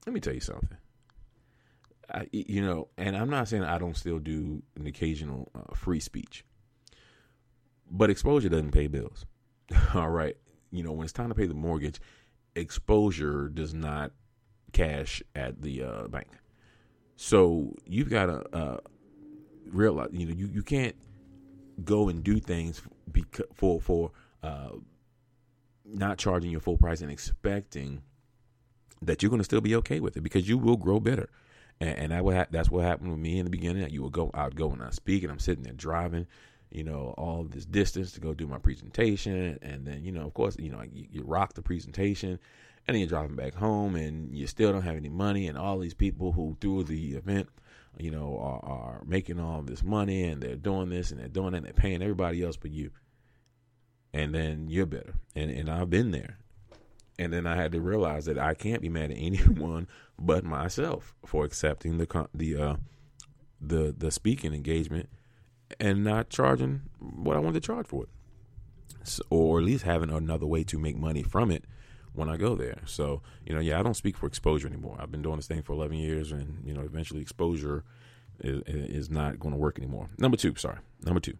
Let 0.06 0.12
me 0.12 0.20
tell 0.20 0.34
you 0.34 0.40
something. 0.40 0.76
I, 2.12 2.26
you 2.32 2.60
know, 2.60 2.88
and 2.99 3.16
I'm 3.16 3.30
not 3.30 3.49
saying 3.49 3.62
I 3.62 3.78
don't 3.78 3.96
still 3.96 4.18
do 4.18 4.62
an 4.76 4.87
occasional 4.87 5.50
uh, 5.54 5.75
free 5.75 6.00
speech, 6.00 6.44
but 7.88 8.10
exposure 8.10 8.49
doesn't 8.49 8.72
pay 8.72 8.88
bills. 8.88 9.26
All 9.94 10.10
right, 10.10 10.37
you 10.72 10.82
know, 10.82 10.92
when 10.92 11.04
it's 11.04 11.12
time 11.12 11.28
to 11.28 11.34
pay 11.34 11.46
the 11.46 11.54
mortgage, 11.54 12.00
exposure 12.56 13.49
does 13.49 13.75
not 13.75 14.10
cash 14.70 15.22
at 15.34 15.62
the 15.62 15.82
uh, 15.82 16.08
bank. 16.08 16.28
So 17.16 17.74
you've 17.86 18.10
got 18.10 18.26
to 18.26 18.56
uh, 18.56 18.78
realize, 19.66 20.08
you 20.12 20.26
know, 20.26 20.32
you, 20.32 20.46
you 20.46 20.62
can't 20.62 20.96
go 21.84 22.08
and 22.08 22.22
do 22.22 22.38
things 22.38 22.82
for 23.54 23.80
for 23.80 24.10
uh, 24.42 24.70
not 25.84 26.18
charging 26.18 26.50
your 26.50 26.60
full 26.60 26.76
price 26.76 27.00
and 27.00 27.10
expecting 27.10 28.02
that 29.02 29.22
you're 29.22 29.30
going 29.30 29.40
to 29.40 29.44
still 29.44 29.60
be 29.60 29.74
okay 29.76 30.00
with 30.00 30.16
it 30.16 30.20
because 30.20 30.48
you 30.48 30.58
will 30.58 30.76
grow 30.76 31.00
better. 31.00 31.28
And, 31.80 32.12
and 32.12 32.12
that 32.12 32.24
ha- 32.24 32.46
that's 32.50 32.70
what 32.70 32.84
happened 32.84 33.10
with 33.10 33.20
me 33.20 33.38
in 33.38 33.44
the 33.44 33.50
beginning. 33.50 33.88
You 33.90 34.02
would 34.02 34.12
go, 34.12 34.30
I'd 34.34 34.56
go 34.56 34.70
and 34.70 34.82
I 34.82 34.90
speak, 34.90 35.22
and 35.22 35.32
I'm 35.32 35.38
sitting 35.38 35.64
there 35.64 35.72
driving, 35.72 36.26
you 36.70 36.84
know, 36.84 37.14
all 37.16 37.44
this 37.44 37.64
distance 37.64 38.12
to 38.12 38.20
go 38.20 38.34
do 38.34 38.46
my 38.46 38.58
presentation, 38.58 39.58
and 39.62 39.86
then 39.86 40.04
you 40.04 40.12
know, 40.12 40.26
of 40.26 40.34
course, 40.34 40.56
you 40.58 40.70
know, 40.70 40.82
you, 40.82 41.06
you 41.10 41.22
rock 41.22 41.54
the 41.54 41.62
presentation, 41.62 42.38
and 42.90 42.97
then 42.97 43.00
you're 43.02 43.09
driving 43.09 43.37
back 43.37 43.54
home, 43.54 43.94
and 43.94 44.37
you 44.37 44.49
still 44.49 44.73
don't 44.73 44.82
have 44.82 44.97
any 44.97 45.09
money, 45.09 45.47
and 45.47 45.56
all 45.56 45.78
these 45.78 45.94
people 45.94 46.32
who 46.32 46.56
through 46.61 46.82
the 46.85 47.12
event, 47.14 47.49
you 47.97 48.11
know, 48.11 48.37
are, 48.37 48.64
are 48.64 49.02
making 49.06 49.38
all 49.38 49.62
this 49.62 49.85
money, 49.85 50.25
and 50.25 50.42
they're 50.42 50.56
doing 50.56 50.88
this, 50.90 51.12
and 51.12 51.20
they're 51.20 51.28
doing 51.28 51.52
that, 51.52 51.59
and 51.59 51.66
they're 51.66 51.73
paying 51.73 52.02
everybody 52.02 52.42
else 52.42 52.56
but 52.56 52.73
you, 52.73 52.90
and 54.12 54.35
then 54.35 54.66
you're 54.68 54.87
better, 54.87 55.14
and 55.37 55.52
and 55.52 55.70
I've 55.70 55.88
been 55.88 56.11
there, 56.11 56.38
and 57.16 57.32
then 57.32 57.47
I 57.47 57.54
had 57.54 57.70
to 57.73 57.80
realize 57.80 58.25
that 58.25 58.38
I 58.38 58.54
can't 58.54 58.82
be 58.82 58.88
mad 58.88 59.12
at 59.12 59.16
anyone 59.20 59.87
but 60.18 60.42
myself 60.42 61.14
for 61.25 61.44
accepting 61.44 61.99
the 61.99 62.28
the 62.35 62.56
uh, 62.56 62.76
the 63.61 63.94
the 63.97 64.11
speaking 64.11 64.52
engagement 64.52 65.09
and 65.78 66.02
not 66.02 66.28
charging 66.28 66.82
what 66.99 67.37
I 67.37 67.38
wanted 67.38 67.62
to 67.62 67.66
charge 67.68 67.87
for 67.87 68.02
it, 68.02 68.09
so, 69.04 69.23
or 69.30 69.61
at 69.61 69.64
least 69.64 69.85
having 69.85 70.11
another 70.11 70.47
way 70.47 70.64
to 70.64 70.76
make 70.76 70.97
money 70.97 71.23
from 71.23 71.52
it 71.52 71.64
when 72.14 72.29
I 72.29 72.37
go 72.37 72.55
there. 72.55 72.81
So 72.87 73.23
you 73.45 73.55
know, 73.55 73.61
yeah, 73.61 73.79
I 73.79 73.83
don't 73.83 73.95
speak 73.95 74.17
for 74.17 74.26
exposure 74.26 74.67
anymore. 74.67 74.97
I've 74.99 75.11
been 75.11 75.23
doing 75.23 75.37
this 75.37 75.47
thing 75.47 75.62
for 75.62 75.73
11 75.73 75.97
years, 75.97 76.33
and 76.33 76.62
you 76.64 76.75
know, 76.75 76.83
eventually 76.83 77.21
exposure 77.21 77.85
is, 78.40 78.62
is 78.67 79.11
not 79.11 79.38
going 79.38 79.52
to 79.52 79.61
work 79.61 79.79
anymore. 79.79 80.09
Number 80.19 80.37
two, 80.37 80.55
sorry, 80.57 80.79
number 81.05 81.21
two, 81.21 81.37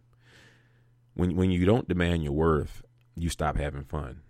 when 1.13 1.35
when 1.35 1.51
you 1.51 1.65
don't 1.65 1.87
demand 1.87 2.23
your 2.23 2.33
worth, 2.33 2.83
you 3.15 3.29
stop 3.29 3.57
having 3.57 3.83
fun 3.83 4.21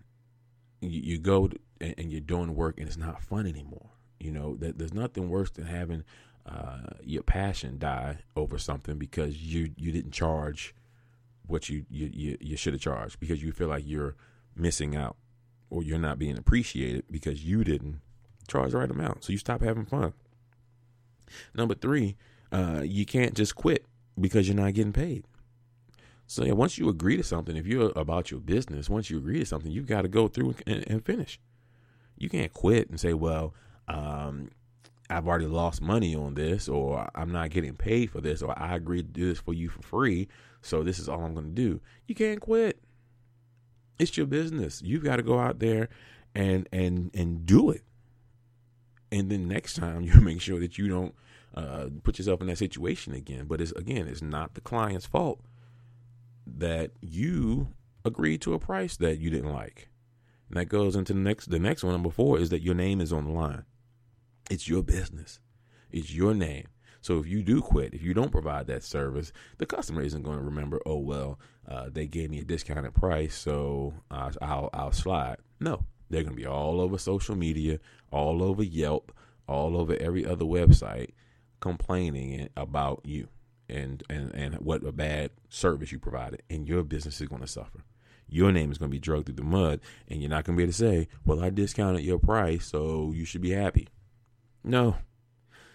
you, 0.82 1.00
you 1.00 1.18
go 1.18 1.48
to, 1.48 1.58
and, 1.80 1.94
and, 1.96 2.12
you're 2.12 2.20
doing 2.20 2.54
work 2.54 2.78
and 2.78 2.86
it's 2.86 2.96
not 2.96 3.22
fun 3.22 3.46
anymore. 3.46 3.90
You 4.20 4.32
know, 4.32 4.56
that 4.56 4.78
there's 4.78 4.92
nothing 4.92 5.30
worse 5.30 5.50
than 5.50 5.64
having 5.64 6.04
uh, 6.44 6.94
your 7.02 7.22
passion 7.22 7.78
die 7.78 8.18
over 8.36 8.58
something 8.58 8.98
because 8.98 9.36
you 9.36 9.70
you 9.76 9.92
didn't 9.92 10.12
charge 10.12 10.74
what 11.46 11.68
you 11.68 11.86
you 11.88 12.10
you, 12.12 12.38
you 12.40 12.56
should 12.56 12.72
have 12.72 12.82
charged 12.82 13.20
because 13.20 13.42
you 13.42 13.52
feel 13.52 13.68
like 13.68 13.84
you're 13.86 14.16
missing 14.56 14.94
out 14.96 15.16
or 15.72 15.82
you're 15.82 15.98
not 15.98 16.18
being 16.18 16.36
appreciated 16.36 17.04
because 17.10 17.44
you 17.44 17.64
didn't 17.64 18.00
charge 18.46 18.72
the 18.72 18.78
right 18.78 18.90
amount. 18.90 19.24
So 19.24 19.32
you 19.32 19.38
stop 19.38 19.62
having 19.62 19.86
fun. 19.86 20.12
Number 21.54 21.74
three, 21.74 22.16
uh, 22.52 22.82
you 22.84 23.06
can't 23.06 23.34
just 23.34 23.56
quit 23.56 23.86
because 24.20 24.46
you're 24.46 24.56
not 24.56 24.74
getting 24.74 24.92
paid. 24.92 25.24
So 26.26 26.44
yeah, 26.44 26.52
once 26.52 26.76
you 26.76 26.90
agree 26.90 27.16
to 27.16 27.22
something, 27.22 27.56
if 27.56 27.66
you're 27.66 27.90
about 27.96 28.30
your 28.30 28.40
business, 28.40 28.90
once 28.90 29.08
you 29.08 29.16
agree 29.16 29.38
to 29.38 29.46
something, 29.46 29.72
you've 29.72 29.86
got 29.86 30.02
to 30.02 30.08
go 30.08 30.28
through 30.28 30.54
and, 30.66 30.84
and 30.86 31.04
finish. 31.04 31.40
You 32.18 32.28
can't 32.28 32.52
quit 32.52 32.90
and 32.90 33.00
say, 33.00 33.14
"Well, 33.14 33.54
um, 33.88 34.50
I've 35.08 35.26
already 35.26 35.46
lost 35.46 35.80
money 35.80 36.14
on 36.14 36.34
this, 36.34 36.68
or 36.68 37.08
I'm 37.14 37.32
not 37.32 37.50
getting 37.50 37.74
paid 37.74 38.10
for 38.10 38.20
this, 38.20 38.42
or 38.42 38.58
I 38.58 38.76
agreed 38.76 39.14
to 39.14 39.20
do 39.20 39.28
this 39.28 39.40
for 39.40 39.54
you 39.54 39.68
for 39.70 39.82
free, 39.82 40.28
so 40.60 40.82
this 40.82 40.98
is 40.98 41.08
all 41.08 41.24
I'm 41.24 41.34
going 41.34 41.54
to 41.54 41.62
do." 41.62 41.80
You 42.06 42.14
can't 42.14 42.40
quit. 42.40 42.81
It's 43.98 44.16
your 44.16 44.26
business. 44.26 44.82
You've 44.82 45.04
got 45.04 45.16
to 45.16 45.22
go 45.22 45.38
out 45.38 45.58
there 45.58 45.88
and 46.34 46.68
and 46.72 47.10
and 47.14 47.46
do 47.46 47.70
it. 47.70 47.82
And 49.10 49.30
then 49.30 49.48
next 49.48 49.74
time 49.74 50.02
you 50.02 50.20
make 50.20 50.40
sure 50.40 50.58
that 50.60 50.78
you 50.78 50.88
don't 50.88 51.14
uh, 51.54 51.88
put 52.02 52.18
yourself 52.18 52.40
in 52.40 52.46
that 52.46 52.58
situation 52.58 53.14
again. 53.14 53.46
But 53.46 53.60
it's 53.60 53.72
again, 53.72 54.08
it's 54.08 54.22
not 54.22 54.54
the 54.54 54.60
client's 54.60 55.06
fault 55.06 55.40
that 56.46 56.92
you 57.00 57.68
agreed 58.04 58.40
to 58.42 58.54
a 58.54 58.58
price 58.58 58.96
that 58.96 59.18
you 59.18 59.30
didn't 59.30 59.52
like. 59.52 59.88
And 60.48 60.58
that 60.58 60.66
goes 60.66 60.96
into 60.96 61.12
the 61.12 61.20
next 61.20 61.50
the 61.50 61.58
next 61.58 61.82
one 61.82 61.92
number 61.92 62.10
four 62.10 62.38
is 62.38 62.50
that 62.50 62.62
your 62.62 62.74
name 62.74 63.00
is 63.00 63.12
on 63.12 63.24
the 63.24 63.30
line. 63.30 63.64
It's 64.50 64.68
your 64.68 64.82
business. 64.82 65.40
It's 65.90 66.12
your 66.12 66.34
name. 66.34 66.66
So 67.02 67.18
if 67.18 67.26
you 67.26 67.42
do 67.42 67.60
quit, 67.60 67.92
if 67.92 68.02
you 68.02 68.14
don't 68.14 68.30
provide 68.30 68.68
that 68.68 68.84
service, 68.84 69.32
the 69.58 69.66
customer 69.66 70.02
isn't 70.02 70.22
going 70.22 70.38
to 70.38 70.44
remember. 70.44 70.80
Oh 70.86 70.98
well, 70.98 71.38
uh, 71.68 71.90
they 71.92 72.06
gave 72.06 72.30
me 72.30 72.38
a 72.38 72.44
discounted 72.44 72.94
price, 72.94 73.34
so 73.34 73.92
uh, 74.10 74.30
I'll 74.40 74.70
I'll 74.72 74.92
slide. 74.92 75.36
No, 75.60 75.84
they're 76.08 76.22
going 76.22 76.36
to 76.36 76.40
be 76.40 76.46
all 76.46 76.80
over 76.80 76.96
social 76.96 77.36
media, 77.36 77.80
all 78.10 78.42
over 78.42 78.62
Yelp, 78.62 79.12
all 79.48 79.76
over 79.76 79.96
every 79.96 80.24
other 80.24 80.44
website, 80.44 81.10
complaining 81.60 82.48
about 82.56 83.00
you 83.04 83.28
and 83.68 84.02
and 84.08 84.32
and 84.34 84.54
what 84.56 84.84
a 84.84 84.92
bad 84.92 85.30
service 85.48 85.90
you 85.90 85.98
provided, 85.98 86.42
and 86.48 86.68
your 86.68 86.84
business 86.84 87.20
is 87.20 87.28
going 87.28 87.42
to 87.42 87.48
suffer. 87.48 87.84
Your 88.28 88.52
name 88.52 88.70
is 88.70 88.78
going 88.78 88.90
to 88.90 88.94
be 88.94 89.00
drugged 89.00 89.26
through 89.26 89.34
the 89.34 89.42
mud, 89.42 89.80
and 90.08 90.20
you're 90.20 90.30
not 90.30 90.44
going 90.44 90.56
to 90.56 90.58
be 90.58 90.62
able 90.62 90.72
to 90.72 90.78
say, 90.78 91.08
"Well, 91.24 91.42
I 91.42 91.50
discounted 91.50 92.04
your 92.04 92.18
price, 92.18 92.66
so 92.66 93.12
you 93.12 93.24
should 93.24 93.42
be 93.42 93.50
happy." 93.50 93.88
No. 94.62 94.96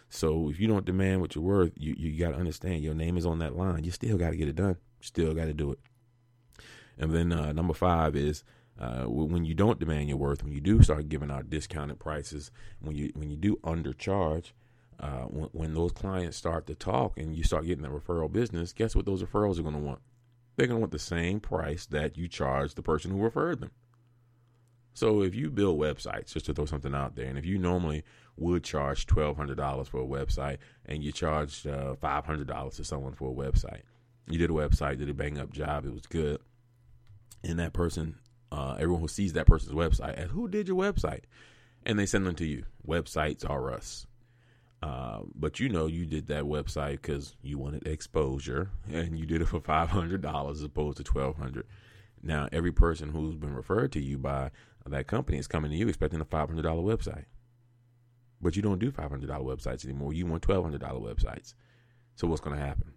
So 0.10 0.50
if 0.50 0.60
you 0.60 0.68
don't 0.68 0.86
demand 0.86 1.22
what 1.22 1.36
you're 1.36 1.44
worth, 1.44 1.74
you 1.76 1.94
you 1.98 2.18
got 2.18 2.32
to 2.32 2.38
understand 2.38 2.84
your 2.84 2.94
name 2.94 3.18
is 3.18 3.26
on 3.26 3.40
that 3.40 3.56
line. 3.56 3.84
You 3.84 3.92
still 3.92 4.18
got 4.18 4.32
to 4.32 4.38
get 4.38 4.48
it 4.48 4.56
done. 4.56 4.78
Still 5.02 5.34
got 5.34 5.46
to 5.46 5.54
do 5.54 5.72
it. 5.72 5.80
And 6.98 7.14
then 7.14 7.32
uh, 7.32 7.52
number 7.52 7.74
five 7.74 8.16
is 8.16 8.44
uh, 8.80 9.04
when 9.04 9.46
you 9.46 9.54
don't 9.54 9.80
demand 9.80 10.08
your 10.08 10.18
worth, 10.18 10.44
when 10.44 10.54
you 10.54 10.62
do 10.62 10.82
start 10.82 11.10
giving 11.10 11.32
out 11.32 11.50
discounted 11.50 12.00
prices, 12.00 12.52
when 12.80 12.96
you 12.96 13.12
when 13.16 13.30
you 13.30 13.38
do 13.38 13.58
undercharge, 13.64 14.52
uh, 15.00 15.24
when, 15.24 15.50
when, 15.52 15.74
those 15.74 15.92
clients 15.92 16.38
start 16.38 16.68
to 16.68 16.76
talk 16.76 17.18
and 17.18 17.36
you 17.36 17.44
start 17.44 17.66
getting 17.66 17.84
the 17.84 17.90
referral 17.90 18.32
business, 18.32 18.74
guess 18.74 18.96
what 18.96 19.06
those 19.06 19.24
referrals 19.24 19.60
are 19.60 19.64
going 19.64 19.76
to 19.76 19.82
want? 19.82 20.00
They're 20.56 20.68
going 20.68 20.78
to 20.78 20.82
want 20.82 20.92
the 20.92 21.00
same 21.00 21.40
price 21.40 21.86
that 21.88 22.18
you 22.18 22.28
charge 22.28 22.74
the 22.74 22.82
person 22.82 23.12
who 23.12 23.22
referred 23.22 23.62
them. 23.62 23.72
So 24.94 25.22
if 25.22 25.36
you 25.36 25.52
build 25.52 25.80
websites, 25.80 26.34
just 26.34 26.48
to 26.48 26.54
throw 26.54 26.66
something 26.66 26.96
out 26.96 27.16
there, 27.16 27.28
and 27.28 27.38
if 27.38 27.46
you 27.46 27.60
normally 27.60 28.04
would 28.38 28.64
charge 28.64 29.06
twelve 29.06 29.36
hundred 29.36 29.58
dollars 29.58 29.88
for 29.88 30.00
a 30.02 30.06
website, 30.06 30.58
and 30.86 31.04
you 31.04 31.12
charged 31.12 31.68
uh, 31.68 31.96
five 31.96 32.26
hundred 32.26 32.48
dollars 32.48 32.76
to 32.78 32.84
someone 32.84 33.14
for 33.14 33.32
a 33.32 33.36
website, 33.36 33.82
you 34.30 34.38
did 34.38 34.50
a 34.50 34.54
website, 34.54 35.00
did 35.00 35.10
a 35.10 35.14
bang 35.14 35.38
up 35.40 35.52
job, 35.52 35.86
it 35.86 35.94
was 35.94 36.06
good, 36.06 36.40
and 37.44 37.60
that 37.60 37.74
person, 37.74 38.20
uh, 38.52 38.76
everyone 38.76 39.02
who 39.02 39.08
sees 39.08 39.34
that 39.34 39.48
person's 39.48 39.74
website, 39.74 40.14
as 40.14 40.30
who 40.30 40.48
did 40.48 40.68
your 40.68 40.78
website, 40.78 41.24
and 41.86 41.98
they 41.98 42.06
send 42.06 42.26
them 42.26 42.36
to 42.36 42.46
you. 42.46 42.64
Websites 42.88 43.50
are 43.50 43.74
us. 43.74 44.06
Uh, 44.84 45.22
but 45.34 45.60
you 45.60 45.70
know, 45.70 45.88
you 45.88 46.06
did 46.06 46.28
that 46.28 46.44
website 46.44 47.02
because 47.02 47.36
you 47.42 47.58
wanted 47.58 47.88
exposure, 47.88 48.70
and 48.92 49.18
you 49.18 49.26
did 49.26 49.42
it 49.42 49.48
for 49.48 49.60
five 49.60 49.90
hundred 49.90 50.22
dollars 50.22 50.60
as 50.60 50.64
opposed 50.64 50.98
to 50.98 51.04
twelve 51.04 51.38
hundred. 51.38 51.66
Now, 52.22 52.48
every 52.52 52.72
person 52.72 53.10
who's 53.10 53.36
been 53.36 53.56
referred 53.56 53.92
to 53.94 54.00
you 54.00 54.20
by 54.20 54.52
that 54.86 55.08
company 55.08 55.38
is 55.40 55.48
coming 55.48 55.72
to 55.72 55.78
you 55.78 55.88
expecting 55.88 56.22
a 56.22 56.26
five 56.26 56.48
hundred 56.50 56.62
dollar 56.62 56.84
website, 56.84 57.26
but 58.42 58.56
you 58.56 58.62
don't 58.62 58.80
do 58.80 58.92
five 58.92 59.10
hundred 59.10 59.28
dollar 59.28 59.56
websites 59.56 59.86
anymore. 59.86 60.14
You 60.14 60.26
want 60.26 60.44
twelve 60.44 60.64
hundred 60.64 60.82
dollar 60.82 61.00
websites. 61.00 61.54
So 62.16 62.28
what's 62.28 62.42
going 62.42 62.58
to 62.58 62.64
happen? 62.64 62.94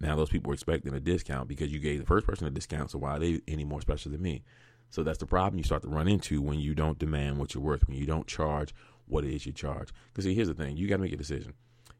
Now 0.00 0.16
those 0.16 0.28
people 0.28 0.50
are 0.50 0.54
expecting 0.54 0.94
a 0.94 1.00
discount 1.00 1.48
because 1.48 1.72
you 1.72 1.78
gave 1.78 2.00
the 2.00 2.06
first 2.06 2.26
person 2.26 2.46
a 2.46 2.50
discount. 2.50 2.90
So 2.90 2.98
why 2.98 3.16
are 3.16 3.18
they 3.18 3.40
any 3.48 3.64
more 3.64 3.80
special 3.80 4.10
than 4.12 4.22
me? 4.22 4.42
So 4.90 5.02
that's 5.02 5.18
the 5.18 5.26
problem 5.26 5.58
you 5.58 5.64
start 5.64 5.82
to 5.82 5.88
run 5.88 6.08
into 6.08 6.40
when 6.40 6.60
you 6.60 6.74
don't 6.74 6.98
demand 6.98 7.38
what 7.38 7.54
you're 7.54 7.62
worth, 7.62 7.86
when 7.88 7.96
you 7.96 8.06
don't 8.06 8.26
charge 8.26 8.74
what 9.06 9.24
it 9.24 9.34
is 9.34 9.46
you 9.46 9.52
charge. 9.52 9.88
Because 10.08 10.24
see, 10.24 10.34
here's 10.34 10.48
the 10.48 10.54
thing: 10.54 10.76
you 10.76 10.88
got 10.88 10.96
to 10.96 11.02
make 11.02 11.12
a 11.12 11.16
decision. 11.16 11.54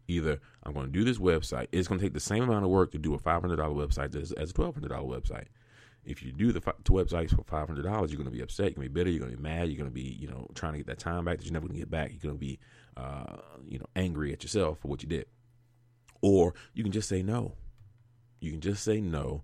Either 0.08 0.38
I'm 0.62 0.72
going 0.72 0.86
to 0.86 0.92
do 0.92 1.04
this 1.04 1.18
website. 1.18 1.66
It's 1.72 1.88
going 1.88 1.98
to 1.98 2.04
take 2.04 2.14
the 2.14 2.20
same 2.20 2.44
amount 2.44 2.64
of 2.64 2.70
work 2.70 2.92
to 2.92 2.98
do 2.98 3.14
a 3.14 3.18
$500 3.18 3.56
website 3.56 4.14
as, 4.14 4.30
as 4.32 4.50
a 4.50 4.54
$1,200 4.54 4.88
website. 4.88 5.46
If 6.06 6.22
you 6.22 6.32
do 6.32 6.52
the 6.52 6.60
two 6.84 6.92
websites 6.92 7.30
for 7.30 7.42
$500, 7.42 7.76
you're 7.84 8.16
going 8.16 8.24
to 8.24 8.30
be 8.30 8.40
upset. 8.40 8.66
You're 8.66 8.74
going 8.74 8.88
to 8.88 8.94
be 8.94 9.00
bitter. 9.00 9.10
You're 9.10 9.20
going 9.20 9.32
to 9.32 9.36
be 9.36 9.42
mad. 9.42 9.68
You're 9.68 9.78
going 9.78 9.90
to 9.90 9.94
be, 9.94 10.16
you 10.20 10.28
know, 10.28 10.46
trying 10.54 10.72
to 10.72 10.78
get 10.78 10.86
that 10.86 10.98
time 10.98 11.24
back 11.24 11.38
that 11.38 11.44
you're 11.44 11.52
never 11.52 11.66
going 11.66 11.76
to 11.76 11.80
get 11.80 11.90
back. 11.90 12.10
You're 12.10 12.20
going 12.20 12.34
to 12.34 12.40
be, 12.40 12.58
uh, 12.96 13.36
you 13.66 13.78
know, 13.78 13.86
angry 13.96 14.32
at 14.32 14.42
yourself 14.42 14.78
for 14.78 14.88
what 14.88 15.02
you 15.02 15.08
did. 15.08 15.26
Or 16.22 16.54
you 16.74 16.82
can 16.82 16.92
just 16.92 17.08
say 17.08 17.22
no. 17.22 17.54
You 18.40 18.52
can 18.52 18.60
just 18.60 18.84
say 18.84 19.00
no 19.00 19.42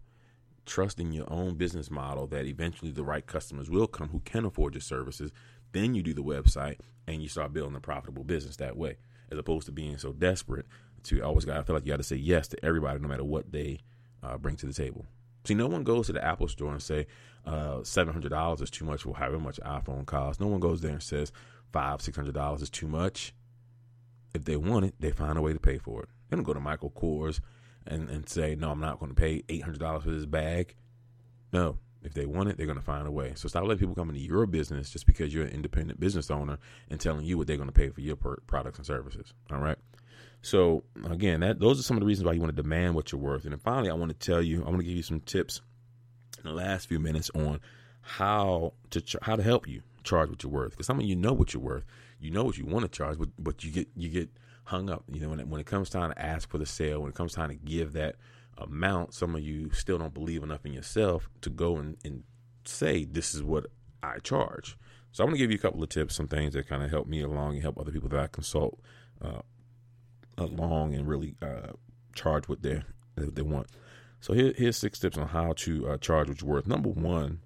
trust 0.64 1.00
in 1.00 1.12
your 1.12 1.30
own 1.30 1.56
business 1.56 1.90
model 1.90 2.26
that 2.28 2.46
eventually 2.46 2.90
the 2.90 3.04
right 3.04 3.26
customers 3.26 3.68
will 3.68 3.86
come 3.86 4.08
who 4.08 4.20
can 4.20 4.44
afford 4.44 4.74
your 4.74 4.80
services. 4.80 5.32
Then 5.72 5.94
you 5.94 6.02
do 6.02 6.14
the 6.14 6.22
website 6.22 6.78
and 7.06 7.22
you 7.22 7.28
start 7.28 7.52
building 7.52 7.76
a 7.76 7.80
profitable 7.80 8.24
business 8.24 8.56
that 8.56 8.76
way, 8.76 8.96
as 9.30 9.38
opposed 9.38 9.66
to 9.66 9.72
being 9.72 9.98
so 9.98 10.12
desperate 10.12 10.66
to 11.04 11.20
always. 11.22 11.48
I 11.48 11.62
feel 11.62 11.74
like 11.74 11.84
you 11.84 11.92
got 11.92 11.96
to 11.96 12.04
say 12.04 12.16
yes 12.16 12.48
to 12.48 12.64
everybody, 12.64 13.00
no 13.00 13.08
matter 13.08 13.24
what 13.24 13.50
they 13.50 13.80
uh, 14.22 14.38
bring 14.38 14.56
to 14.56 14.66
the 14.66 14.72
table. 14.72 15.06
See, 15.44 15.54
no 15.54 15.66
one 15.66 15.84
goes 15.84 16.06
to 16.06 16.12
the 16.12 16.24
Apple 16.24 16.48
store 16.48 16.72
and 16.72 16.82
say 16.82 17.06
uh, 17.46 17.82
seven 17.82 18.12
hundred 18.12 18.30
dollars 18.30 18.60
is 18.60 18.70
too 18.70 18.84
much 18.84 19.02
for 19.02 19.14
however 19.16 19.38
much 19.38 19.58
iPhone 19.60 20.06
costs. 20.06 20.40
No 20.40 20.46
one 20.46 20.60
goes 20.60 20.80
there 20.80 20.92
and 20.92 21.02
says 21.02 21.32
five 21.72 22.00
six 22.02 22.16
hundred 22.16 22.34
dollars 22.34 22.62
is 22.62 22.70
too 22.70 22.86
much. 22.88 23.34
if 24.34 24.44
they 24.44 24.56
want 24.56 24.84
it, 24.86 24.94
they 25.00 25.10
find 25.10 25.36
a 25.38 25.42
way 25.42 25.52
to 25.52 25.60
pay 25.60 25.78
for 25.78 26.02
it. 26.04 26.08
They 26.28 26.36
don't 26.36 26.44
go 26.44 26.54
to 26.54 26.60
Michael 26.60 26.90
Kors 26.90 27.40
and, 27.86 28.08
and 28.08 28.28
say, 28.28 28.54
no, 28.54 28.70
I'm 28.70 28.80
not 28.80 28.98
going 29.00 29.10
to 29.14 29.20
pay 29.20 29.42
$800 29.42 30.02
for 30.02 30.10
this 30.10 30.24
bag. 30.26 30.74
No, 31.52 31.78
if 32.02 32.14
they 32.14 32.24
want 32.24 32.48
it, 32.48 32.56
they're 32.56 32.66
going 32.66 32.78
to 32.78 32.84
find 32.84 33.06
a 33.06 33.10
way. 33.10 33.32
So 33.34 33.48
stop 33.48 33.64
letting 33.64 33.78
people 33.80 33.94
come 33.94 34.08
into 34.08 34.20
your 34.22 34.46
business 34.46 34.90
just 34.90 35.04
because 35.06 35.34
you're 35.34 35.44
an 35.44 35.52
independent 35.52 36.00
business 36.00 36.30
owner 36.30 36.58
and 36.88 36.98
telling 37.00 37.26
you 37.26 37.36
what 37.36 37.46
they're 37.46 37.56
going 37.58 37.68
to 37.68 37.72
pay 37.72 37.90
for 37.90 38.00
your 38.00 38.16
per- 38.16 38.40
products 38.46 38.78
and 38.78 38.86
services. 38.86 39.34
All 39.50 39.58
right. 39.58 39.76
So 40.42 40.82
again, 41.08 41.40
that 41.40 41.60
those 41.60 41.78
are 41.78 41.82
some 41.82 41.96
of 41.96 42.00
the 42.00 42.06
reasons 42.06 42.26
why 42.26 42.32
you 42.32 42.40
want 42.40 42.54
to 42.54 42.62
demand 42.62 42.94
what 42.94 43.12
you're 43.12 43.20
worth. 43.20 43.44
And 43.44 43.52
then 43.52 43.60
finally, 43.60 43.90
I 43.90 43.94
want 43.94 44.10
to 44.10 44.26
tell 44.26 44.42
you, 44.42 44.62
I 44.62 44.68
want 44.68 44.80
to 44.80 44.84
give 44.84 44.96
you 44.96 45.02
some 45.02 45.20
tips 45.20 45.60
in 46.38 46.50
the 46.50 46.54
last 46.54 46.88
few 46.88 46.98
minutes 46.98 47.30
on 47.34 47.60
how 48.00 48.74
to 48.90 49.02
how 49.22 49.36
to 49.36 49.42
help 49.42 49.68
you 49.68 49.82
charge 50.02 50.28
what 50.28 50.42
you're 50.42 50.52
worth. 50.52 50.72
Because 50.72 50.86
some 50.86 50.98
of 50.98 51.06
you 51.06 51.14
know 51.14 51.32
what 51.32 51.54
you're 51.54 51.62
worth, 51.62 51.84
you 52.18 52.30
know 52.30 52.42
what 52.42 52.58
you 52.58 52.66
want 52.66 52.82
to 52.82 52.88
charge, 52.88 53.18
but 53.18 53.28
but 53.38 53.62
you 53.62 53.70
get 53.70 53.88
you 53.96 54.08
get 54.08 54.28
hung 54.64 54.90
up. 54.90 55.04
You 55.10 55.20
know, 55.20 55.28
when 55.28 55.40
it, 55.40 55.48
when 55.48 55.60
it 55.60 55.66
comes 55.66 55.88
time 55.88 56.10
to 56.10 56.20
ask 56.20 56.50
for 56.50 56.58
the 56.58 56.66
sale, 56.66 57.00
when 57.00 57.10
it 57.10 57.14
comes 57.14 57.34
time 57.34 57.50
to 57.50 57.54
give 57.54 57.92
that 57.92 58.16
amount, 58.58 59.14
some 59.14 59.36
of 59.36 59.42
you 59.42 59.70
still 59.72 59.98
don't 59.98 60.14
believe 60.14 60.42
enough 60.42 60.66
in 60.66 60.72
yourself 60.72 61.28
to 61.42 61.50
go 61.50 61.76
and, 61.76 61.96
and 62.04 62.24
say 62.64 63.04
this 63.04 63.34
is 63.34 63.42
what 63.42 63.66
I 64.02 64.18
charge. 64.18 64.76
So 65.12 65.22
I'm 65.22 65.28
going 65.28 65.38
to 65.38 65.44
give 65.44 65.50
you 65.50 65.58
a 65.58 65.60
couple 65.60 65.82
of 65.82 65.88
tips, 65.88 66.16
some 66.16 66.28
things 66.28 66.54
that 66.54 66.68
kind 66.68 66.82
of 66.82 66.90
help 66.90 67.06
me 67.06 67.22
along 67.22 67.54
and 67.54 67.62
help 67.62 67.78
other 67.78 67.92
people 67.92 68.08
that 68.10 68.20
I 68.20 68.26
consult 68.28 68.80
uh, 69.22 69.42
along 70.44 70.94
and 70.94 71.06
really 71.06 71.34
uh, 71.42 71.72
charge 72.14 72.48
what 72.48 72.62
they 72.62 72.82
they 73.16 73.42
want. 73.42 73.68
So 74.20 74.34
here, 74.34 74.52
here's 74.56 74.76
six 74.76 74.98
tips 74.98 75.18
on 75.18 75.28
how 75.28 75.52
to 75.58 75.88
uh, 75.88 75.96
charge 75.98 76.28
what 76.28 76.40
you're 76.40 76.50
worth. 76.50 76.66
Number 76.66 76.88
one, 76.88 77.40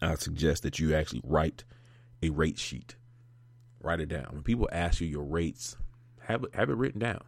I 0.00 0.14
suggest 0.14 0.62
that 0.62 0.78
you 0.78 0.94
actually 0.94 1.22
write 1.24 1.64
a 2.22 2.30
rate 2.30 2.58
sheet. 2.58 2.96
Write 3.80 4.00
it 4.00 4.08
down. 4.08 4.28
When 4.30 4.42
people 4.42 4.68
ask 4.72 5.00
you 5.00 5.08
your 5.08 5.24
rates, 5.24 5.76
have 6.20 6.44
it, 6.44 6.54
have 6.54 6.70
it 6.70 6.76
written 6.76 7.00
down. 7.00 7.22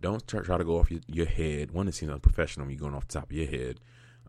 Don't 0.00 0.26
try, 0.26 0.40
try 0.40 0.58
to 0.58 0.64
go 0.64 0.78
off 0.78 0.90
your, 0.90 1.00
your 1.06 1.26
head. 1.26 1.70
One, 1.70 1.88
it 1.88 1.94
seems 1.94 2.12
unprofessional 2.12 2.66
when 2.66 2.74
you're 2.74 2.80
going 2.80 2.94
off 2.94 3.06
the 3.08 3.14
top 3.14 3.30
of 3.30 3.36
your 3.36 3.46
head. 3.46 3.80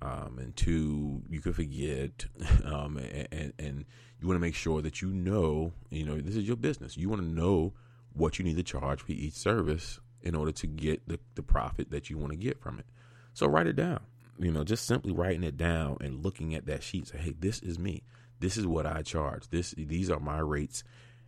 Um, 0.01 0.37
and 0.39 0.55
two, 0.55 1.23
you 1.29 1.41
could 1.41 1.55
forget. 1.55 2.25
Um, 2.65 2.97
and, 2.97 3.27
and, 3.31 3.53
and 3.57 3.85
you 4.19 4.27
want 4.27 4.35
to 4.35 4.41
make 4.41 4.53
sure 4.53 4.81
that 4.81 5.01
you 5.01 5.09
know, 5.09 5.71
you 5.89 6.03
know, 6.03 6.19
this 6.19 6.35
is 6.35 6.43
your 6.43 6.57
business. 6.57 6.97
You 6.97 7.09
want 7.09 7.21
to 7.21 7.27
know 7.27 7.73
what 8.13 8.39
you 8.39 8.45
need 8.45 8.57
to 8.57 8.63
charge 8.63 9.01
for 9.01 9.11
each 9.11 9.33
service 9.33 9.99
in 10.21 10.35
order 10.35 10.51
to 10.51 10.67
get 10.67 11.07
the, 11.07 11.19
the 11.35 11.43
profit 11.43 11.91
that 11.91 12.09
you 12.09 12.17
want 12.17 12.31
to 12.31 12.37
get 12.37 12.59
from 12.59 12.79
it. 12.79 12.85
So 13.33 13.47
write 13.47 13.67
it 13.67 13.75
down. 13.75 14.01
You 14.37 14.51
know, 14.51 14.63
just 14.63 14.85
simply 14.85 15.11
writing 15.11 15.43
it 15.43 15.57
down 15.57 15.97
and 16.01 16.23
looking 16.23 16.55
at 16.55 16.65
that 16.67 16.83
sheet. 16.83 17.07
Say, 17.07 17.17
hey, 17.17 17.35
this 17.37 17.59
is 17.59 17.77
me. 17.77 18.03
This 18.39 18.57
is 18.57 18.65
what 18.65 18.85
I 18.85 19.01
charge. 19.01 19.49
This 19.49 19.71
these 19.77 20.09
are 20.09 20.19
my 20.19 20.39
rates, 20.39 20.83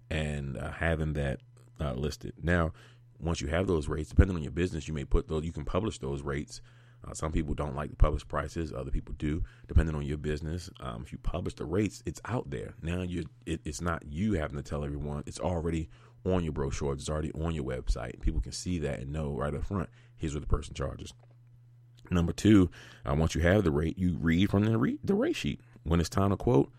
and 0.09 0.57
uh, 0.57 0.71
having 0.71 1.13
that 1.13 1.41
uh, 1.79 1.93
listed. 1.93 2.33
Now, 2.41 2.71
once 3.19 3.41
you 3.41 3.47
have 3.47 3.67
those 3.67 3.89
rates, 3.89 4.09
depending 4.09 4.37
on 4.37 4.43
your 4.43 4.51
business, 4.51 4.87
you 4.87 4.93
may 4.93 5.03
put 5.03 5.27
those. 5.27 5.43
You 5.43 5.51
can 5.51 5.65
publish 5.65 5.99
those 5.99 6.21
rates. 6.21 6.61
Uh, 7.05 7.13
some 7.13 7.31
people 7.31 7.53
don't 7.53 7.75
like 7.75 7.89
to 7.89 7.95
publish 7.95 8.27
prices. 8.27 8.71
Other 8.71 8.91
people 8.91 9.15
do, 9.17 9.43
depending 9.67 9.95
on 9.95 10.05
your 10.05 10.17
business. 10.17 10.69
Um, 10.79 11.01
if 11.03 11.11
you 11.11 11.17
publish 11.17 11.55
the 11.55 11.65
rates, 11.65 12.03
it's 12.05 12.21
out 12.25 12.49
there. 12.49 12.75
Now 12.81 13.01
you, 13.01 13.25
it, 13.45 13.59
it's 13.65 13.81
not 13.81 14.03
you 14.07 14.33
having 14.33 14.57
to 14.57 14.63
tell 14.63 14.85
everyone. 14.85 15.23
It's 15.25 15.39
already 15.39 15.89
on 16.25 16.43
your 16.43 16.53
brochure. 16.53 16.93
It's 16.93 17.09
already 17.09 17.31
on 17.33 17.53
your 17.55 17.63
website. 17.63 18.21
People 18.21 18.41
can 18.41 18.51
see 18.51 18.79
that 18.79 18.99
and 18.99 19.11
know 19.11 19.31
right 19.31 19.53
up 19.53 19.65
front. 19.65 19.89
Here's 20.15 20.33
what 20.33 20.41
the 20.41 20.47
person 20.47 20.73
charges. 20.73 21.13
Number 22.09 22.33
two, 22.33 22.69
uh, 23.09 23.15
once 23.15 23.35
you 23.35 23.41
have 23.41 23.63
the 23.63 23.71
rate, 23.71 23.97
you 23.97 24.17
read 24.19 24.49
from 24.49 24.65
the, 24.65 24.77
re- 24.77 24.99
the 25.03 25.13
rate 25.13 25.35
sheet. 25.35 25.61
When 25.83 25.99
it's 25.99 26.09
time 26.09 26.29
to 26.29 26.37
quote, 26.37 26.71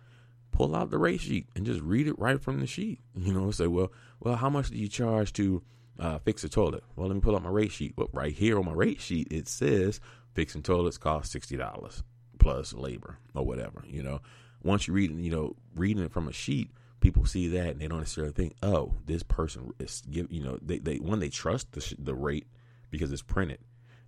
pull 0.53 0.77
out 0.77 0.91
the 0.91 0.99
rate 0.99 1.21
sheet 1.21 1.49
and 1.57 1.67
just 1.67 1.81
read 1.81 2.07
it 2.07 2.19
right 2.19 2.41
from 2.41 2.61
the 2.61 2.67
sheet. 2.67 3.01
You 3.17 3.33
know, 3.33 3.51
say, 3.51 3.67
well, 3.67 3.91
well, 4.21 4.37
how 4.37 4.51
much 4.51 4.71
do 4.71 4.77
you 4.77 4.89
charge 4.89 5.33
to 5.35 5.63
uh, 5.99 6.19
fix 6.19 6.45
a 6.45 6.49
toilet? 6.49 6.85
Well, 6.95 7.09
let 7.09 7.15
me 7.15 7.21
pull 7.21 7.35
out 7.35 7.43
my 7.43 7.51
rate 7.51 7.73
sheet. 7.73 7.95
Well, 7.97 8.11
right 8.13 8.33
here 8.33 8.59
on 8.59 8.67
my 8.67 8.73
rate 8.73 9.01
sheet, 9.01 9.29
it 9.31 9.49
says 9.49 10.01
fixing 10.35 10.63
toilets 10.63 10.99
cost 10.99 11.33
sixty 11.33 11.57
dollars 11.57 12.03
plus 12.39 12.73
labor 12.73 13.19
or 13.35 13.45
whatever. 13.45 13.85
You 13.87 14.03
know, 14.03 14.21
once 14.63 14.87
you 14.87 14.95
read, 14.95 15.17
you 15.19 15.31
know, 15.31 15.57
reading 15.75 16.03
it 16.03 16.13
from 16.13 16.29
a 16.29 16.33
sheet, 16.33 16.71
people 17.03 17.27
see 17.27 17.49
that 17.49 17.69
and 17.69 17.81
they 17.81 17.89
don't 17.89 17.99
necessarily 17.99 18.33
think, 18.33 18.55
oh, 18.63 18.95
this 19.05 19.23
person 19.23 19.73
is 19.79 20.03
give. 20.11 20.33
You 20.33 20.43
know, 20.43 20.59
they 20.63 20.79
they 20.79 20.97
when 20.97 21.19
they 21.19 21.29
trust 21.29 21.73
the 21.73 21.83
sh- 21.83 21.95
the 21.99 22.15
rate 22.15 22.47
because 22.91 23.13
it's 23.13 23.23
printed. 23.23 23.59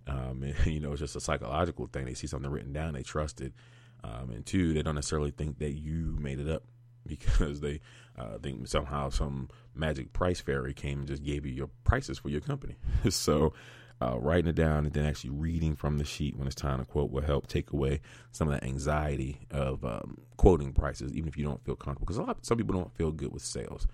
Um, 0.07 0.43
and, 0.65 0.65
you 0.65 0.79
know, 0.79 0.91
it's 0.91 1.01
just 1.01 1.15
a 1.15 1.21
psychological 1.21 1.87
thing. 1.87 2.05
They 2.05 2.15
see 2.15 2.27
something 2.27 2.49
written 2.49 2.73
down, 2.73 2.93
they 2.93 3.03
trust 3.03 3.41
it. 3.41 3.53
Um, 4.03 4.29
and 4.31 4.45
two, 4.45 4.73
they 4.73 4.81
don't 4.81 4.95
necessarily 4.95 5.31
think 5.31 5.59
that 5.59 5.73
you 5.73 6.15
made 6.19 6.39
it 6.39 6.49
up 6.49 6.63
because 7.07 7.59
they 7.59 7.81
uh, 8.17 8.37
think 8.39 8.67
somehow 8.67 9.09
some 9.09 9.49
magic 9.75 10.13
price 10.13 10.39
fairy 10.39 10.73
came 10.73 10.99
and 10.99 11.07
just 11.07 11.23
gave 11.23 11.45
you 11.45 11.51
your 11.51 11.69
prices 11.83 12.17
for 12.17 12.29
your 12.29 12.41
company. 12.41 12.77
so, 13.09 13.53
uh, 14.01 14.17
writing 14.19 14.49
it 14.49 14.55
down 14.55 14.85
and 14.85 14.93
then 14.93 15.05
actually 15.05 15.29
reading 15.29 15.75
from 15.75 15.97
the 15.97 16.03
sheet 16.03 16.37
when 16.37 16.47
it's 16.47 16.55
time 16.55 16.79
to 16.79 16.85
quote 16.85 17.11
will 17.11 17.21
help 17.21 17.47
take 17.47 17.71
away 17.71 18.01
some 18.31 18.47
of 18.47 18.53
that 18.53 18.65
anxiety 18.65 19.47
of 19.51 19.83
um, 19.85 20.17
quoting 20.37 20.73
prices, 20.73 21.13
even 21.13 21.27
if 21.27 21.37
you 21.37 21.45
don't 21.45 21.63
feel 21.63 21.75
comfortable. 21.75 22.05
Because 22.05 22.17
a 22.17 22.23
lot, 22.23 22.45
some 22.45 22.57
people 22.57 22.75
don't 22.75 22.95
feel 22.95 23.11
good 23.11 23.31
with 23.31 23.43
sales. 23.43 23.87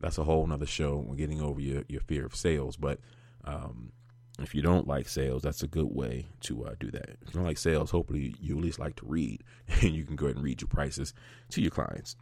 That's 0.00 0.18
a 0.18 0.24
whole 0.24 0.46
nother 0.46 0.66
show. 0.66 0.96
We're 0.96 1.16
getting 1.16 1.42
over 1.42 1.60
your, 1.60 1.82
your 1.88 2.00
fear 2.02 2.24
of 2.24 2.36
sales, 2.36 2.76
but 2.76 3.00
um, 3.44 3.90
if 4.38 4.54
you 4.54 4.62
don't 4.62 4.86
like 4.86 5.08
sales, 5.08 5.42
that's 5.42 5.64
a 5.64 5.66
good 5.66 5.88
way 5.92 6.28
to 6.42 6.64
uh, 6.64 6.74
do 6.78 6.90
that. 6.92 7.16
If 7.22 7.28
you 7.28 7.34
don't 7.34 7.44
like 7.44 7.58
sales, 7.58 7.90
hopefully 7.90 8.36
you 8.40 8.56
at 8.56 8.62
least 8.62 8.78
like 8.78 8.94
to 8.96 9.06
read, 9.06 9.42
and 9.82 9.90
you 9.90 10.04
can 10.04 10.14
go 10.14 10.26
ahead 10.26 10.36
and 10.36 10.44
read 10.44 10.60
your 10.60 10.68
prices 10.68 11.14
to 11.50 11.60
your 11.60 11.72
clients. 11.72 12.16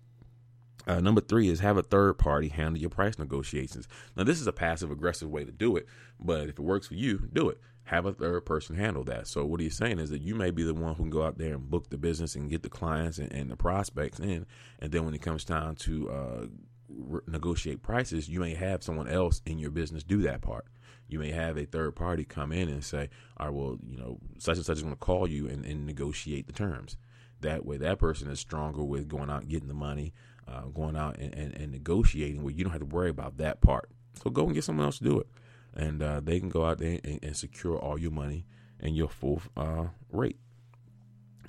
Uh, 0.87 1.01
number 1.01 1.21
three 1.21 1.49
is 1.49 1.61
have 1.61 1.77
a 1.77 1.83
third 1.83 2.15
party 2.15 2.49
handle 2.49 2.81
your 2.81 2.91
price 2.91 3.19
negotiations. 3.19 3.89
Now, 4.17 4.25
this 4.25 4.41
is 4.41 4.47
a 4.47 4.53
passive 4.53 4.91
aggressive 4.91 5.29
way 5.29 5.45
to 5.45 5.51
do 5.51 5.77
it, 5.77 5.87
but 6.21 6.49
if 6.49 6.59
it 6.59 6.61
works 6.61 6.87
for 6.87 6.95
you, 6.95 7.29
do 7.33 7.49
it. 7.49 7.59
Have 7.85 8.07
a 8.07 8.13
third 8.13 8.45
person 8.47 8.77
handle 8.77 9.05
that. 9.05 9.27
So, 9.27 9.45
what 9.45 9.61
he's 9.61 9.77
saying 9.77 9.99
is 9.99 10.11
that 10.11 10.23
you 10.23 10.35
may 10.35 10.51
be 10.51 10.63
the 10.63 10.75
one 10.75 10.95
who 10.95 11.05
can 11.05 11.11
go 11.11 11.25
out 11.25 11.39
there 11.39 11.55
and 11.55 11.71
book 11.71 11.91
the 11.91 11.99
business 11.99 12.35
and 12.35 12.51
get 12.51 12.63
the 12.63 12.69
clients 12.69 13.19
and, 13.19 13.33
and 13.33 13.51
the 13.51 13.57
prospects 13.57 14.21
in, 14.21 14.47
and 14.79 14.93
then 14.93 15.05
when 15.05 15.15
it 15.15 15.23
comes 15.23 15.45
time 15.45 15.75
to 15.77 16.11
uh, 16.11 16.47
re- 16.89 17.21
negotiate 17.27 17.83
prices, 17.83 18.29
you 18.29 18.41
may 18.41 18.55
have 18.55 18.83
someone 18.83 19.09
else 19.09 19.41
in 19.47 19.59
your 19.59 19.71
business 19.71 20.03
do 20.03 20.23
that 20.23 20.41
part. 20.41 20.67
You 21.09 21.21
may 21.21 21.31
have 21.31 21.57
a 21.57 21.65
third 21.65 21.95
party 21.95 22.25
come 22.25 22.53
in 22.53 22.69
and 22.69 22.83
say, 22.83 23.09
"All 23.37 23.47
right, 23.47 23.55
well, 23.55 23.79
you 23.89 23.97
know, 23.97 24.19
such 24.39 24.57
and 24.57 24.67
such 24.67 24.79
is 24.79 24.83
going 24.83 24.95
to 24.95 24.99
call 24.99 25.29
you 25.29 25.49
and, 25.49 25.65
and 25.65 25.87
negotiate 25.87 26.47
the 26.47 26.53
terms." 26.53 26.97
That 27.41 27.67
way, 27.67 27.77
that 27.77 27.99
person 27.99 28.31
is 28.31 28.41
stronger 28.41 28.83
with 28.83 29.09
going 29.09 29.31
out 29.31 29.43
and 29.43 29.51
getting 29.51 29.69
the 29.69 29.75
money, 29.75 30.15
uh, 30.49 30.63
going 30.63 30.97
out 30.97 31.19
and, 31.19 31.35
and, 31.35 31.55
and, 31.55 31.73
negotiating 31.73 32.43
where 32.43 32.53
you 32.53 32.63
don't 32.63 32.73
have 32.73 32.81
to 32.81 32.87
worry 32.87 33.11
about 33.11 33.39
that 33.39 33.61
part. 33.61 33.91
So 34.23 34.31
go 34.31 34.45
and 34.45 34.55
get 34.55 34.65
someone 34.65 34.87
else 34.87 34.99
to 34.99 35.05
do 35.05 35.19
it. 35.19 35.27
And 35.75 36.03
uh, 36.03 36.21
they 36.21 36.39
can 36.41 36.49
go 36.49 36.65
out 36.65 36.79
there 36.79 36.99
and, 37.05 37.19
and, 37.23 37.37
secure 37.37 37.77
all 37.77 37.99
your 37.99 38.11
money 38.11 38.47
and 38.81 38.97
your 38.97 39.09
full 39.09 39.43
uh, 39.57 39.87
rate. 40.11 40.39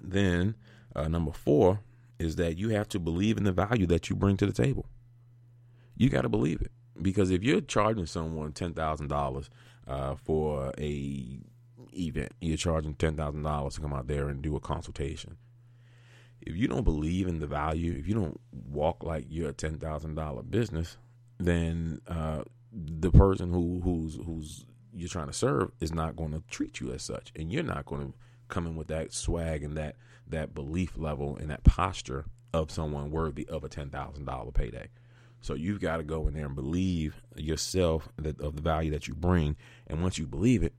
Then, 0.01 0.55
uh, 0.95 1.07
number 1.07 1.31
four 1.31 1.79
is 2.19 2.35
that 2.37 2.57
you 2.57 2.69
have 2.69 2.89
to 2.89 2.99
believe 2.99 3.37
in 3.37 3.43
the 3.43 3.51
value 3.51 3.85
that 3.85 4.09
you 4.09 4.15
bring 4.15 4.37
to 4.37 4.45
the 4.45 4.51
table. 4.51 4.87
You 5.95 6.09
got 6.09 6.21
to 6.21 6.29
believe 6.29 6.61
it. 6.61 6.71
Because 7.01 7.29
if 7.29 7.43
you're 7.43 7.61
charging 7.61 8.07
someone 8.07 8.51
$10,000 8.51 9.49
uh, 9.87 10.15
for 10.15 10.73
a 10.79 11.39
event, 11.93 12.31
you're 12.41 12.57
charging 12.57 12.95
$10,000 12.95 13.73
to 13.73 13.81
come 13.81 13.93
out 13.93 14.07
there 14.07 14.29
and 14.29 14.41
do 14.41 14.55
a 14.55 14.59
consultation 14.59 15.37
if 16.47 16.55
you 16.55 16.67
don't 16.67 16.83
believe 16.83 17.27
in 17.27 17.39
the 17.39 17.47
value, 17.47 17.93
if 17.97 18.07
you 18.07 18.13
don't 18.13 18.39
walk 18.51 19.03
like 19.03 19.25
you're 19.29 19.49
a 19.49 19.53
ten 19.53 19.77
thousand 19.77 20.15
dollar 20.15 20.43
business, 20.43 20.97
then 21.39 21.99
uh, 22.07 22.43
the 22.71 23.11
person 23.11 23.51
who 23.51 23.81
who's 23.83 24.15
who's 24.25 24.65
you're 24.93 25.09
trying 25.09 25.27
to 25.27 25.33
serve 25.33 25.71
is 25.81 25.93
not 25.93 26.15
going 26.15 26.31
to 26.31 26.41
treat 26.49 26.79
you 26.79 26.91
as 26.93 27.03
such, 27.03 27.33
and 27.35 27.51
you're 27.51 27.63
not 27.63 27.85
going 27.85 28.07
to 28.07 28.13
come 28.47 28.65
in 28.65 28.77
with 28.77 28.87
that 28.87 29.13
swag 29.13 29.61
and 29.61 29.75
that 29.77 29.97
that 30.27 30.55
belief 30.55 30.97
level 30.97 31.35
and 31.35 31.49
that 31.49 31.63
posture 31.65 32.25
of 32.53 32.71
someone 32.71 33.11
worthy 33.11 33.47
of 33.49 33.65
a 33.65 33.69
ten 33.69 33.89
thousand 33.89 34.25
dollar 34.25 34.51
payday. 34.51 34.87
So 35.41 35.53
you've 35.53 35.81
got 35.81 35.97
to 35.97 36.03
go 36.03 36.27
in 36.27 36.33
there 36.33 36.45
and 36.45 36.55
believe 36.55 37.21
yourself 37.35 38.07
that 38.17 38.39
of 38.39 38.55
the 38.55 38.61
value 38.61 38.91
that 38.91 39.07
you 39.07 39.15
bring, 39.15 39.57
and 39.85 40.01
once 40.01 40.17
you 40.17 40.25
believe 40.25 40.63
it, 40.63 40.73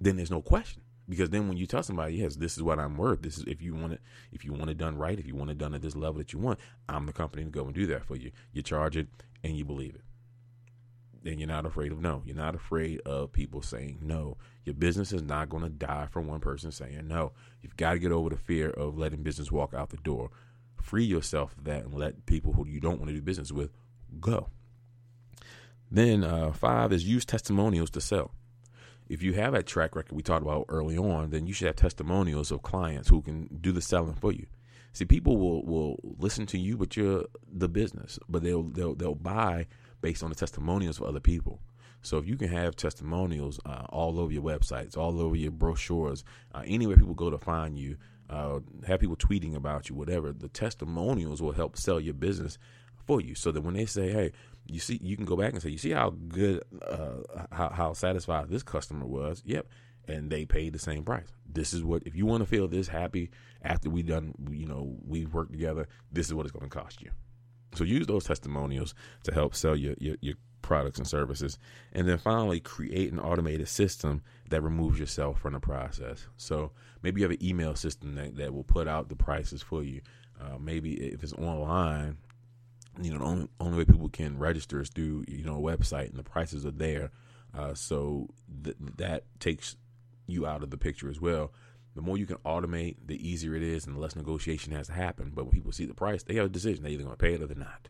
then 0.00 0.16
there's 0.16 0.30
no 0.30 0.40
question 0.40 0.82
because 1.10 1.30
then 1.30 1.48
when 1.48 1.56
you 1.56 1.66
tell 1.66 1.82
somebody, 1.82 2.14
yes, 2.14 2.36
this 2.36 2.56
is 2.56 2.62
what 2.62 2.78
I'm 2.78 2.96
worth. 2.96 3.22
This 3.22 3.36
is 3.36 3.44
if 3.48 3.60
you 3.60 3.74
want 3.74 3.94
it, 3.94 4.00
if 4.30 4.44
you 4.44 4.52
want 4.52 4.70
it 4.70 4.78
done 4.78 4.96
right, 4.96 5.18
if 5.18 5.26
you 5.26 5.34
want 5.34 5.50
it 5.50 5.58
done 5.58 5.74
at 5.74 5.82
this 5.82 5.96
level 5.96 6.18
that 6.18 6.32
you 6.32 6.38
want, 6.38 6.60
I'm 6.88 7.04
the 7.06 7.12
company 7.12 7.42
to 7.42 7.50
go 7.50 7.64
and 7.64 7.74
do 7.74 7.86
that 7.86 8.04
for 8.04 8.14
you. 8.14 8.30
You 8.52 8.62
charge 8.62 8.96
it 8.96 9.08
and 9.42 9.56
you 9.56 9.64
believe 9.64 9.96
it. 9.96 10.02
Then 11.22 11.38
you're 11.38 11.48
not 11.48 11.66
afraid 11.66 11.90
of 11.90 12.00
no. 12.00 12.22
You're 12.24 12.36
not 12.36 12.54
afraid 12.54 13.00
of 13.00 13.32
people 13.32 13.60
saying 13.60 13.98
no. 14.00 14.36
Your 14.64 14.74
business 14.74 15.12
is 15.12 15.22
not 15.22 15.48
going 15.48 15.64
to 15.64 15.68
die 15.68 16.06
from 16.10 16.28
one 16.28 16.40
person 16.40 16.70
saying 16.70 17.08
no. 17.08 17.32
You've 17.60 17.76
got 17.76 17.94
to 17.94 17.98
get 17.98 18.12
over 18.12 18.30
the 18.30 18.36
fear 18.36 18.70
of 18.70 18.96
letting 18.96 19.24
business 19.24 19.50
walk 19.50 19.74
out 19.74 19.90
the 19.90 19.96
door. 19.98 20.30
Free 20.80 21.04
yourself 21.04 21.56
of 21.58 21.64
that 21.64 21.84
and 21.84 21.92
let 21.92 22.24
people 22.24 22.52
who 22.52 22.66
you 22.66 22.80
don't 22.80 22.98
want 22.98 23.08
to 23.08 23.14
do 23.14 23.20
business 23.20 23.50
with 23.50 23.70
go. 24.20 24.48
Then 25.90 26.22
uh, 26.22 26.52
five 26.52 26.92
is 26.92 27.04
use 27.04 27.24
testimonials 27.24 27.90
to 27.90 28.00
sell 28.00 28.30
if 29.10 29.24
you 29.24 29.32
have 29.32 29.52
that 29.52 29.66
track 29.66 29.96
record 29.96 30.14
we 30.14 30.22
talked 30.22 30.42
about 30.42 30.66
early 30.68 30.96
on, 30.96 31.30
then 31.30 31.46
you 31.46 31.52
should 31.52 31.66
have 31.66 31.76
testimonials 31.76 32.52
of 32.52 32.62
clients 32.62 33.08
who 33.08 33.20
can 33.20 33.48
do 33.60 33.72
the 33.72 33.82
selling 33.82 34.14
for 34.14 34.32
you. 34.32 34.46
See, 34.92 35.04
people 35.04 35.36
will, 35.36 35.64
will 35.64 35.98
listen 36.18 36.46
to 36.46 36.58
you, 36.58 36.76
but 36.76 36.96
you're 36.96 37.24
the 37.52 37.68
business, 37.68 38.20
but 38.28 38.42
they'll 38.42 38.62
they'll 38.62 38.94
they'll 38.94 39.16
buy 39.16 39.66
based 40.00 40.22
on 40.22 40.30
the 40.30 40.36
testimonials 40.36 41.00
of 41.00 41.06
other 41.06 41.20
people. 41.20 41.60
So 42.02 42.18
if 42.18 42.26
you 42.26 42.36
can 42.36 42.48
have 42.48 42.76
testimonials 42.76 43.60
uh, 43.66 43.84
all 43.90 44.18
over 44.18 44.32
your 44.32 44.42
websites, 44.42 44.96
all 44.96 45.20
over 45.20 45.36
your 45.36 45.50
brochures, 45.50 46.24
uh, 46.54 46.62
anywhere 46.64 46.96
people 46.96 47.14
go 47.14 47.30
to 47.30 47.38
find 47.38 47.76
you, 47.76 47.96
uh, 48.30 48.60
have 48.86 49.00
people 49.00 49.16
tweeting 49.16 49.54
about 49.54 49.88
you, 49.88 49.96
whatever, 49.96 50.32
the 50.32 50.48
testimonials 50.48 51.42
will 51.42 51.52
help 51.52 51.76
sell 51.76 52.00
your 52.00 52.14
business 52.14 52.58
for 53.06 53.20
you. 53.20 53.34
So 53.34 53.50
that 53.50 53.62
when 53.62 53.74
they 53.74 53.86
say, 53.86 54.12
"Hey," 54.12 54.32
you 54.66 54.80
see, 54.80 54.98
you 55.02 55.16
can 55.16 55.24
go 55.24 55.36
back 55.36 55.52
and 55.52 55.62
say, 55.62 55.70
"You 55.70 55.78
see 55.78 55.90
how 55.90 56.10
good, 56.10 56.62
uh, 56.82 57.44
how, 57.50 57.70
how 57.70 57.92
satisfied 57.92 58.48
this 58.48 58.62
customer 58.62 59.06
was." 59.06 59.42
Yep, 59.44 59.66
and 60.08 60.30
they 60.30 60.44
paid 60.44 60.72
the 60.72 60.78
same 60.78 61.02
price. 61.02 61.28
This 61.46 61.72
is 61.72 61.82
what 61.82 62.02
if 62.06 62.14
you 62.14 62.26
want 62.26 62.42
to 62.42 62.46
feel 62.46 62.68
this 62.68 62.88
happy 62.88 63.30
after 63.62 63.90
we 63.90 64.02
done, 64.02 64.34
you 64.50 64.66
know, 64.66 64.96
we 65.06 65.26
worked 65.26 65.52
together. 65.52 65.88
This 66.12 66.26
is 66.26 66.34
what 66.34 66.46
it's 66.46 66.52
going 66.52 66.68
to 66.68 66.76
cost 66.76 67.02
you. 67.02 67.10
So 67.74 67.84
use 67.84 68.06
those 68.06 68.24
testimonials 68.24 68.94
to 69.24 69.32
help 69.32 69.54
sell 69.54 69.76
your, 69.76 69.94
your, 69.98 70.16
your 70.20 70.34
products 70.62 70.98
and 70.98 71.06
services. 71.06 71.58
And 71.92 72.08
then 72.08 72.18
finally, 72.18 72.60
create 72.60 73.12
an 73.12 73.20
automated 73.20 73.68
system 73.68 74.22
that 74.50 74.62
removes 74.62 74.98
yourself 74.98 75.40
from 75.40 75.52
the 75.52 75.60
process. 75.60 76.26
So 76.36 76.72
maybe 77.02 77.20
you 77.20 77.24
have 77.24 77.38
an 77.38 77.44
email 77.44 77.74
system 77.76 78.16
that, 78.16 78.36
that 78.36 78.52
will 78.52 78.64
put 78.64 78.88
out 78.88 79.08
the 79.08 79.16
prices 79.16 79.62
for 79.62 79.84
you. 79.84 80.00
Uh, 80.40 80.58
maybe 80.58 80.94
if 80.94 81.22
it's 81.22 81.34
online, 81.34 82.16
you 83.02 83.12
know, 83.12 83.18
the 83.18 83.24
only, 83.24 83.48
only 83.60 83.78
way 83.78 83.84
people 83.84 84.08
can 84.08 84.38
register 84.38 84.80
is 84.80 84.88
through, 84.88 85.24
you 85.28 85.44
know, 85.44 85.56
a 85.56 85.76
website 85.76 86.10
and 86.10 86.18
the 86.18 86.22
prices 86.22 86.64
are 86.66 86.70
there. 86.70 87.10
Uh, 87.56 87.74
so 87.74 88.28
th- 88.62 88.76
that 88.96 89.24
takes 89.40 89.76
you 90.26 90.46
out 90.46 90.62
of 90.62 90.70
the 90.70 90.76
picture 90.76 91.10
as 91.10 91.20
well. 91.20 91.52
The 91.94 92.02
more 92.02 92.16
you 92.16 92.26
can 92.26 92.36
automate, 92.38 92.96
the 93.04 93.28
easier 93.28 93.54
it 93.56 93.62
is 93.62 93.86
and 93.86 93.96
the 93.96 94.00
less 94.00 94.14
negotiation 94.14 94.72
has 94.72 94.86
to 94.86 94.92
happen. 94.92 95.32
But 95.34 95.44
when 95.44 95.52
people 95.52 95.72
see 95.72 95.86
the 95.86 95.94
price, 95.94 96.22
they 96.22 96.34
have 96.36 96.46
a 96.46 96.50
decision. 96.50 96.82
They're 96.82 96.92
either 96.92 97.02
going 97.02 97.16
to 97.16 97.22
pay 97.22 97.34
it 97.34 97.42
or 97.42 97.46
they're 97.46 97.56
not. 97.56 97.88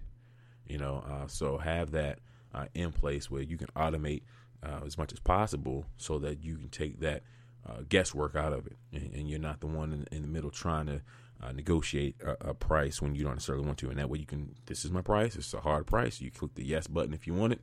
You 0.66 0.79
know, 0.79 1.05
uh, 1.07 1.27
so 1.27 1.59
have 1.59 1.90
that 1.92 2.20
uh, 2.55 2.66
in 2.75 2.92
place 2.92 3.31
where 3.31 3.42
you 3.42 3.57
can 3.57 3.68
automate 3.77 4.23
uh, 4.62 4.81
as 4.85 4.96
much 4.96 5.12
as 5.12 5.20
possible 5.20 5.87
so 5.96 6.18
that 6.20 6.42
you 6.42 6.57
can 6.57 6.68
take 6.68 7.01
that 7.01 7.23
uh, 7.68 7.83
guesswork 7.88 8.37
out 8.37 8.53
of 8.53 8.66
it, 8.66 8.77
and, 8.92 9.14
and, 9.14 9.29
you're 9.29 9.38
not 9.38 9.61
the 9.61 9.66
one 9.66 9.92
in, 9.92 10.07
in 10.16 10.23
the 10.23 10.29
middle 10.29 10.51
trying 10.51 10.87
to 10.87 11.03
uh, 11.42 11.53
negotiate 11.53 12.16
a, 12.24 12.50
a, 12.50 12.55
price 12.55 13.00
when 13.00 13.14
you 13.14 13.24
don't 13.24 13.35
necessarily 13.35 13.64
want 13.64 13.79
to. 13.79 13.88
And 13.88 13.98
that 13.98 14.11
way, 14.11 14.18
you 14.18 14.26
can. 14.26 14.55
This 14.66 14.85
is 14.85 14.90
my 14.90 15.00
price. 15.00 15.37
It's 15.37 15.55
a 15.55 15.61
hard 15.61 15.87
price. 15.87 16.20
You 16.20 16.31
click 16.31 16.55
the 16.55 16.64
yes 16.64 16.87
button 16.87 17.14
if 17.14 17.26
you 17.26 17.35
want 17.35 17.55
it. 17.55 17.62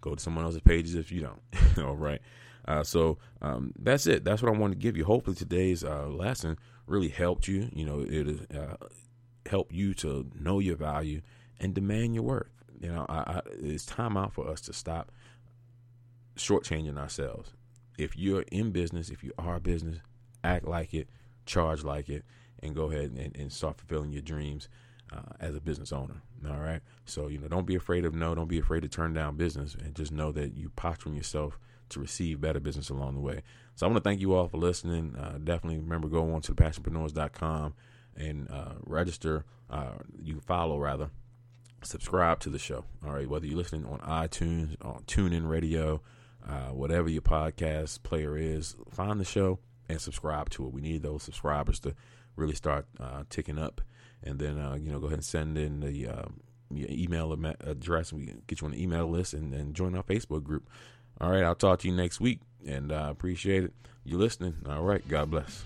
Go 0.00 0.14
to 0.14 0.20
someone 0.20 0.44
else's 0.44 0.60
pages 0.60 0.94
if 0.94 1.12
you 1.12 1.20
don't. 1.20 1.78
All 1.84 1.96
right. 1.96 2.20
Uh, 2.66 2.82
so 2.82 3.18
um, 3.40 3.72
that's 3.78 4.06
it. 4.06 4.24
That's 4.24 4.42
what 4.42 4.52
I 4.52 4.58
wanted 4.58 4.74
to 4.74 4.80
give 4.80 4.96
you. 4.96 5.04
Hopefully, 5.04 5.36
today's 5.36 5.84
uh, 5.84 6.06
lesson 6.06 6.58
really 6.86 7.08
helped 7.08 7.48
you. 7.48 7.68
You 7.72 7.84
know, 7.84 8.04
it 8.06 8.56
uh, 8.56 8.76
helped 9.48 9.72
you 9.72 9.94
to 9.94 10.28
know 10.38 10.58
your 10.58 10.76
value 10.76 11.22
and 11.60 11.74
demand 11.74 12.14
your 12.14 12.24
worth. 12.24 12.50
You 12.80 12.92
know, 12.92 13.06
I, 13.08 13.18
I, 13.18 13.40
it's 13.60 13.86
time 13.86 14.16
out 14.16 14.32
for 14.32 14.48
us 14.48 14.60
to 14.62 14.72
stop 14.72 15.12
shortchanging 16.36 16.98
ourselves. 16.98 17.52
If 17.98 18.16
you're 18.16 18.44
in 18.50 18.72
business, 18.72 19.10
if 19.10 19.22
you 19.22 19.32
are 19.38 19.56
a 19.56 19.60
business, 19.60 19.98
act 20.42 20.66
like 20.66 20.94
it, 20.94 21.08
charge 21.46 21.84
like 21.84 22.08
it, 22.08 22.24
and 22.62 22.74
go 22.74 22.90
ahead 22.90 23.12
and, 23.16 23.36
and 23.36 23.52
start 23.52 23.78
fulfilling 23.78 24.12
your 24.12 24.22
dreams 24.22 24.68
uh, 25.12 25.32
as 25.40 25.54
a 25.54 25.60
business 25.60 25.92
owner. 25.92 26.22
All 26.48 26.58
right. 26.58 26.80
So, 27.04 27.28
you 27.28 27.38
know, 27.38 27.48
don't 27.48 27.66
be 27.66 27.74
afraid 27.74 28.04
of 28.04 28.14
no, 28.14 28.34
don't 28.34 28.48
be 28.48 28.58
afraid 28.58 28.82
to 28.82 28.88
turn 28.88 29.12
down 29.12 29.36
business 29.36 29.74
and 29.74 29.94
just 29.94 30.12
know 30.12 30.32
that 30.32 30.56
you 30.56 30.70
posturing 30.74 31.14
yourself 31.14 31.58
to 31.90 32.00
receive 32.00 32.40
better 32.40 32.60
business 32.60 32.88
along 32.90 33.14
the 33.14 33.20
way. 33.20 33.42
So 33.74 33.86
I 33.86 33.90
want 33.90 34.02
to 34.02 34.08
thank 34.08 34.20
you 34.20 34.34
all 34.34 34.48
for 34.48 34.58
listening. 34.58 35.14
Uh, 35.16 35.38
definitely 35.42 35.78
remember 35.78 36.08
go 36.08 36.32
on 36.34 36.40
to 36.42 36.54
passionpreneurs.com 36.54 37.74
and 38.16 38.50
uh, 38.50 38.74
register. 38.84 39.44
Uh, 39.70 39.94
you 40.22 40.40
follow 40.40 40.78
rather 40.78 41.10
subscribe 41.82 42.40
to 42.40 42.50
the 42.50 42.58
show. 42.58 42.84
All 43.04 43.12
right, 43.12 43.28
whether 43.28 43.46
you're 43.46 43.56
listening 43.56 43.86
on 43.86 43.98
iTunes, 44.00 44.76
on 44.82 45.02
TuneIn 45.06 45.48
Radio, 45.48 46.00
uh, 46.48 46.68
whatever 46.68 47.08
your 47.08 47.22
podcast 47.22 48.02
player 48.02 48.36
is, 48.36 48.76
find 48.90 49.20
the 49.20 49.24
show 49.24 49.58
and 49.88 50.00
subscribe 50.00 50.50
to 50.50 50.66
it. 50.66 50.72
We 50.72 50.80
need 50.80 51.02
those 51.02 51.22
subscribers 51.22 51.80
to 51.80 51.94
really 52.36 52.54
start 52.54 52.86
uh, 53.00 53.24
ticking 53.30 53.58
up, 53.58 53.80
and 54.22 54.38
then 54.38 54.58
uh, 54.58 54.74
you 54.74 54.90
know 54.90 54.98
go 54.98 55.06
ahead 55.06 55.18
and 55.18 55.24
send 55.24 55.58
in 55.58 55.80
the 55.80 56.08
um, 56.08 56.40
email 56.72 57.32
address. 57.60 58.12
We 58.12 58.34
get 58.46 58.60
you 58.60 58.66
on 58.66 58.72
the 58.72 58.82
email 58.82 59.08
list 59.08 59.34
and, 59.34 59.54
and 59.54 59.74
join 59.74 59.94
our 59.94 60.02
Facebook 60.02 60.42
group. 60.42 60.68
All 61.20 61.30
right, 61.30 61.44
I'll 61.44 61.54
talk 61.54 61.80
to 61.80 61.88
you 61.88 61.94
next 61.94 62.20
week, 62.20 62.40
and 62.66 62.92
I 62.92 63.08
uh, 63.08 63.10
appreciate 63.10 63.64
it. 63.64 63.72
You're 64.04 64.18
listening? 64.18 64.56
All 64.68 64.82
right, 64.82 65.06
God 65.06 65.30
bless. 65.30 65.64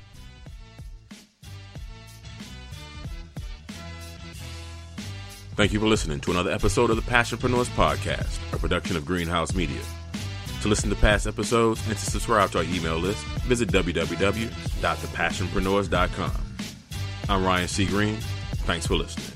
Thank 5.56 5.72
you 5.72 5.80
for 5.80 5.86
listening 5.86 6.20
to 6.20 6.30
another 6.32 6.50
episode 6.50 6.90
of 6.90 6.96
the 6.96 7.10
Passionpreneurs 7.10 7.74
Podcast, 7.74 8.38
a 8.52 8.58
production 8.58 8.94
of 8.94 9.06
Greenhouse 9.06 9.54
Media. 9.54 9.80
To 10.60 10.68
listen 10.68 10.90
to 10.90 10.96
past 10.96 11.26
episodes 11.26 11.80
and 11.88 11.96
to 11.96 12.04
subscribe 12.04 12.50
to 12.50 12.58
our 12.58 12.64
email 12.64 12.98
list, 12.98 13.24
visit 13.44 13.70
www.thepassionpreneurs.com. 13.70 16.45
I'm 17.28 17.44
Ryan 17.44 17.68
C. 17.68 17.86
Green. 17.86 18.16
Thanks 18.66 18.86
for 18.86 18.94
listening. 18.94 19.35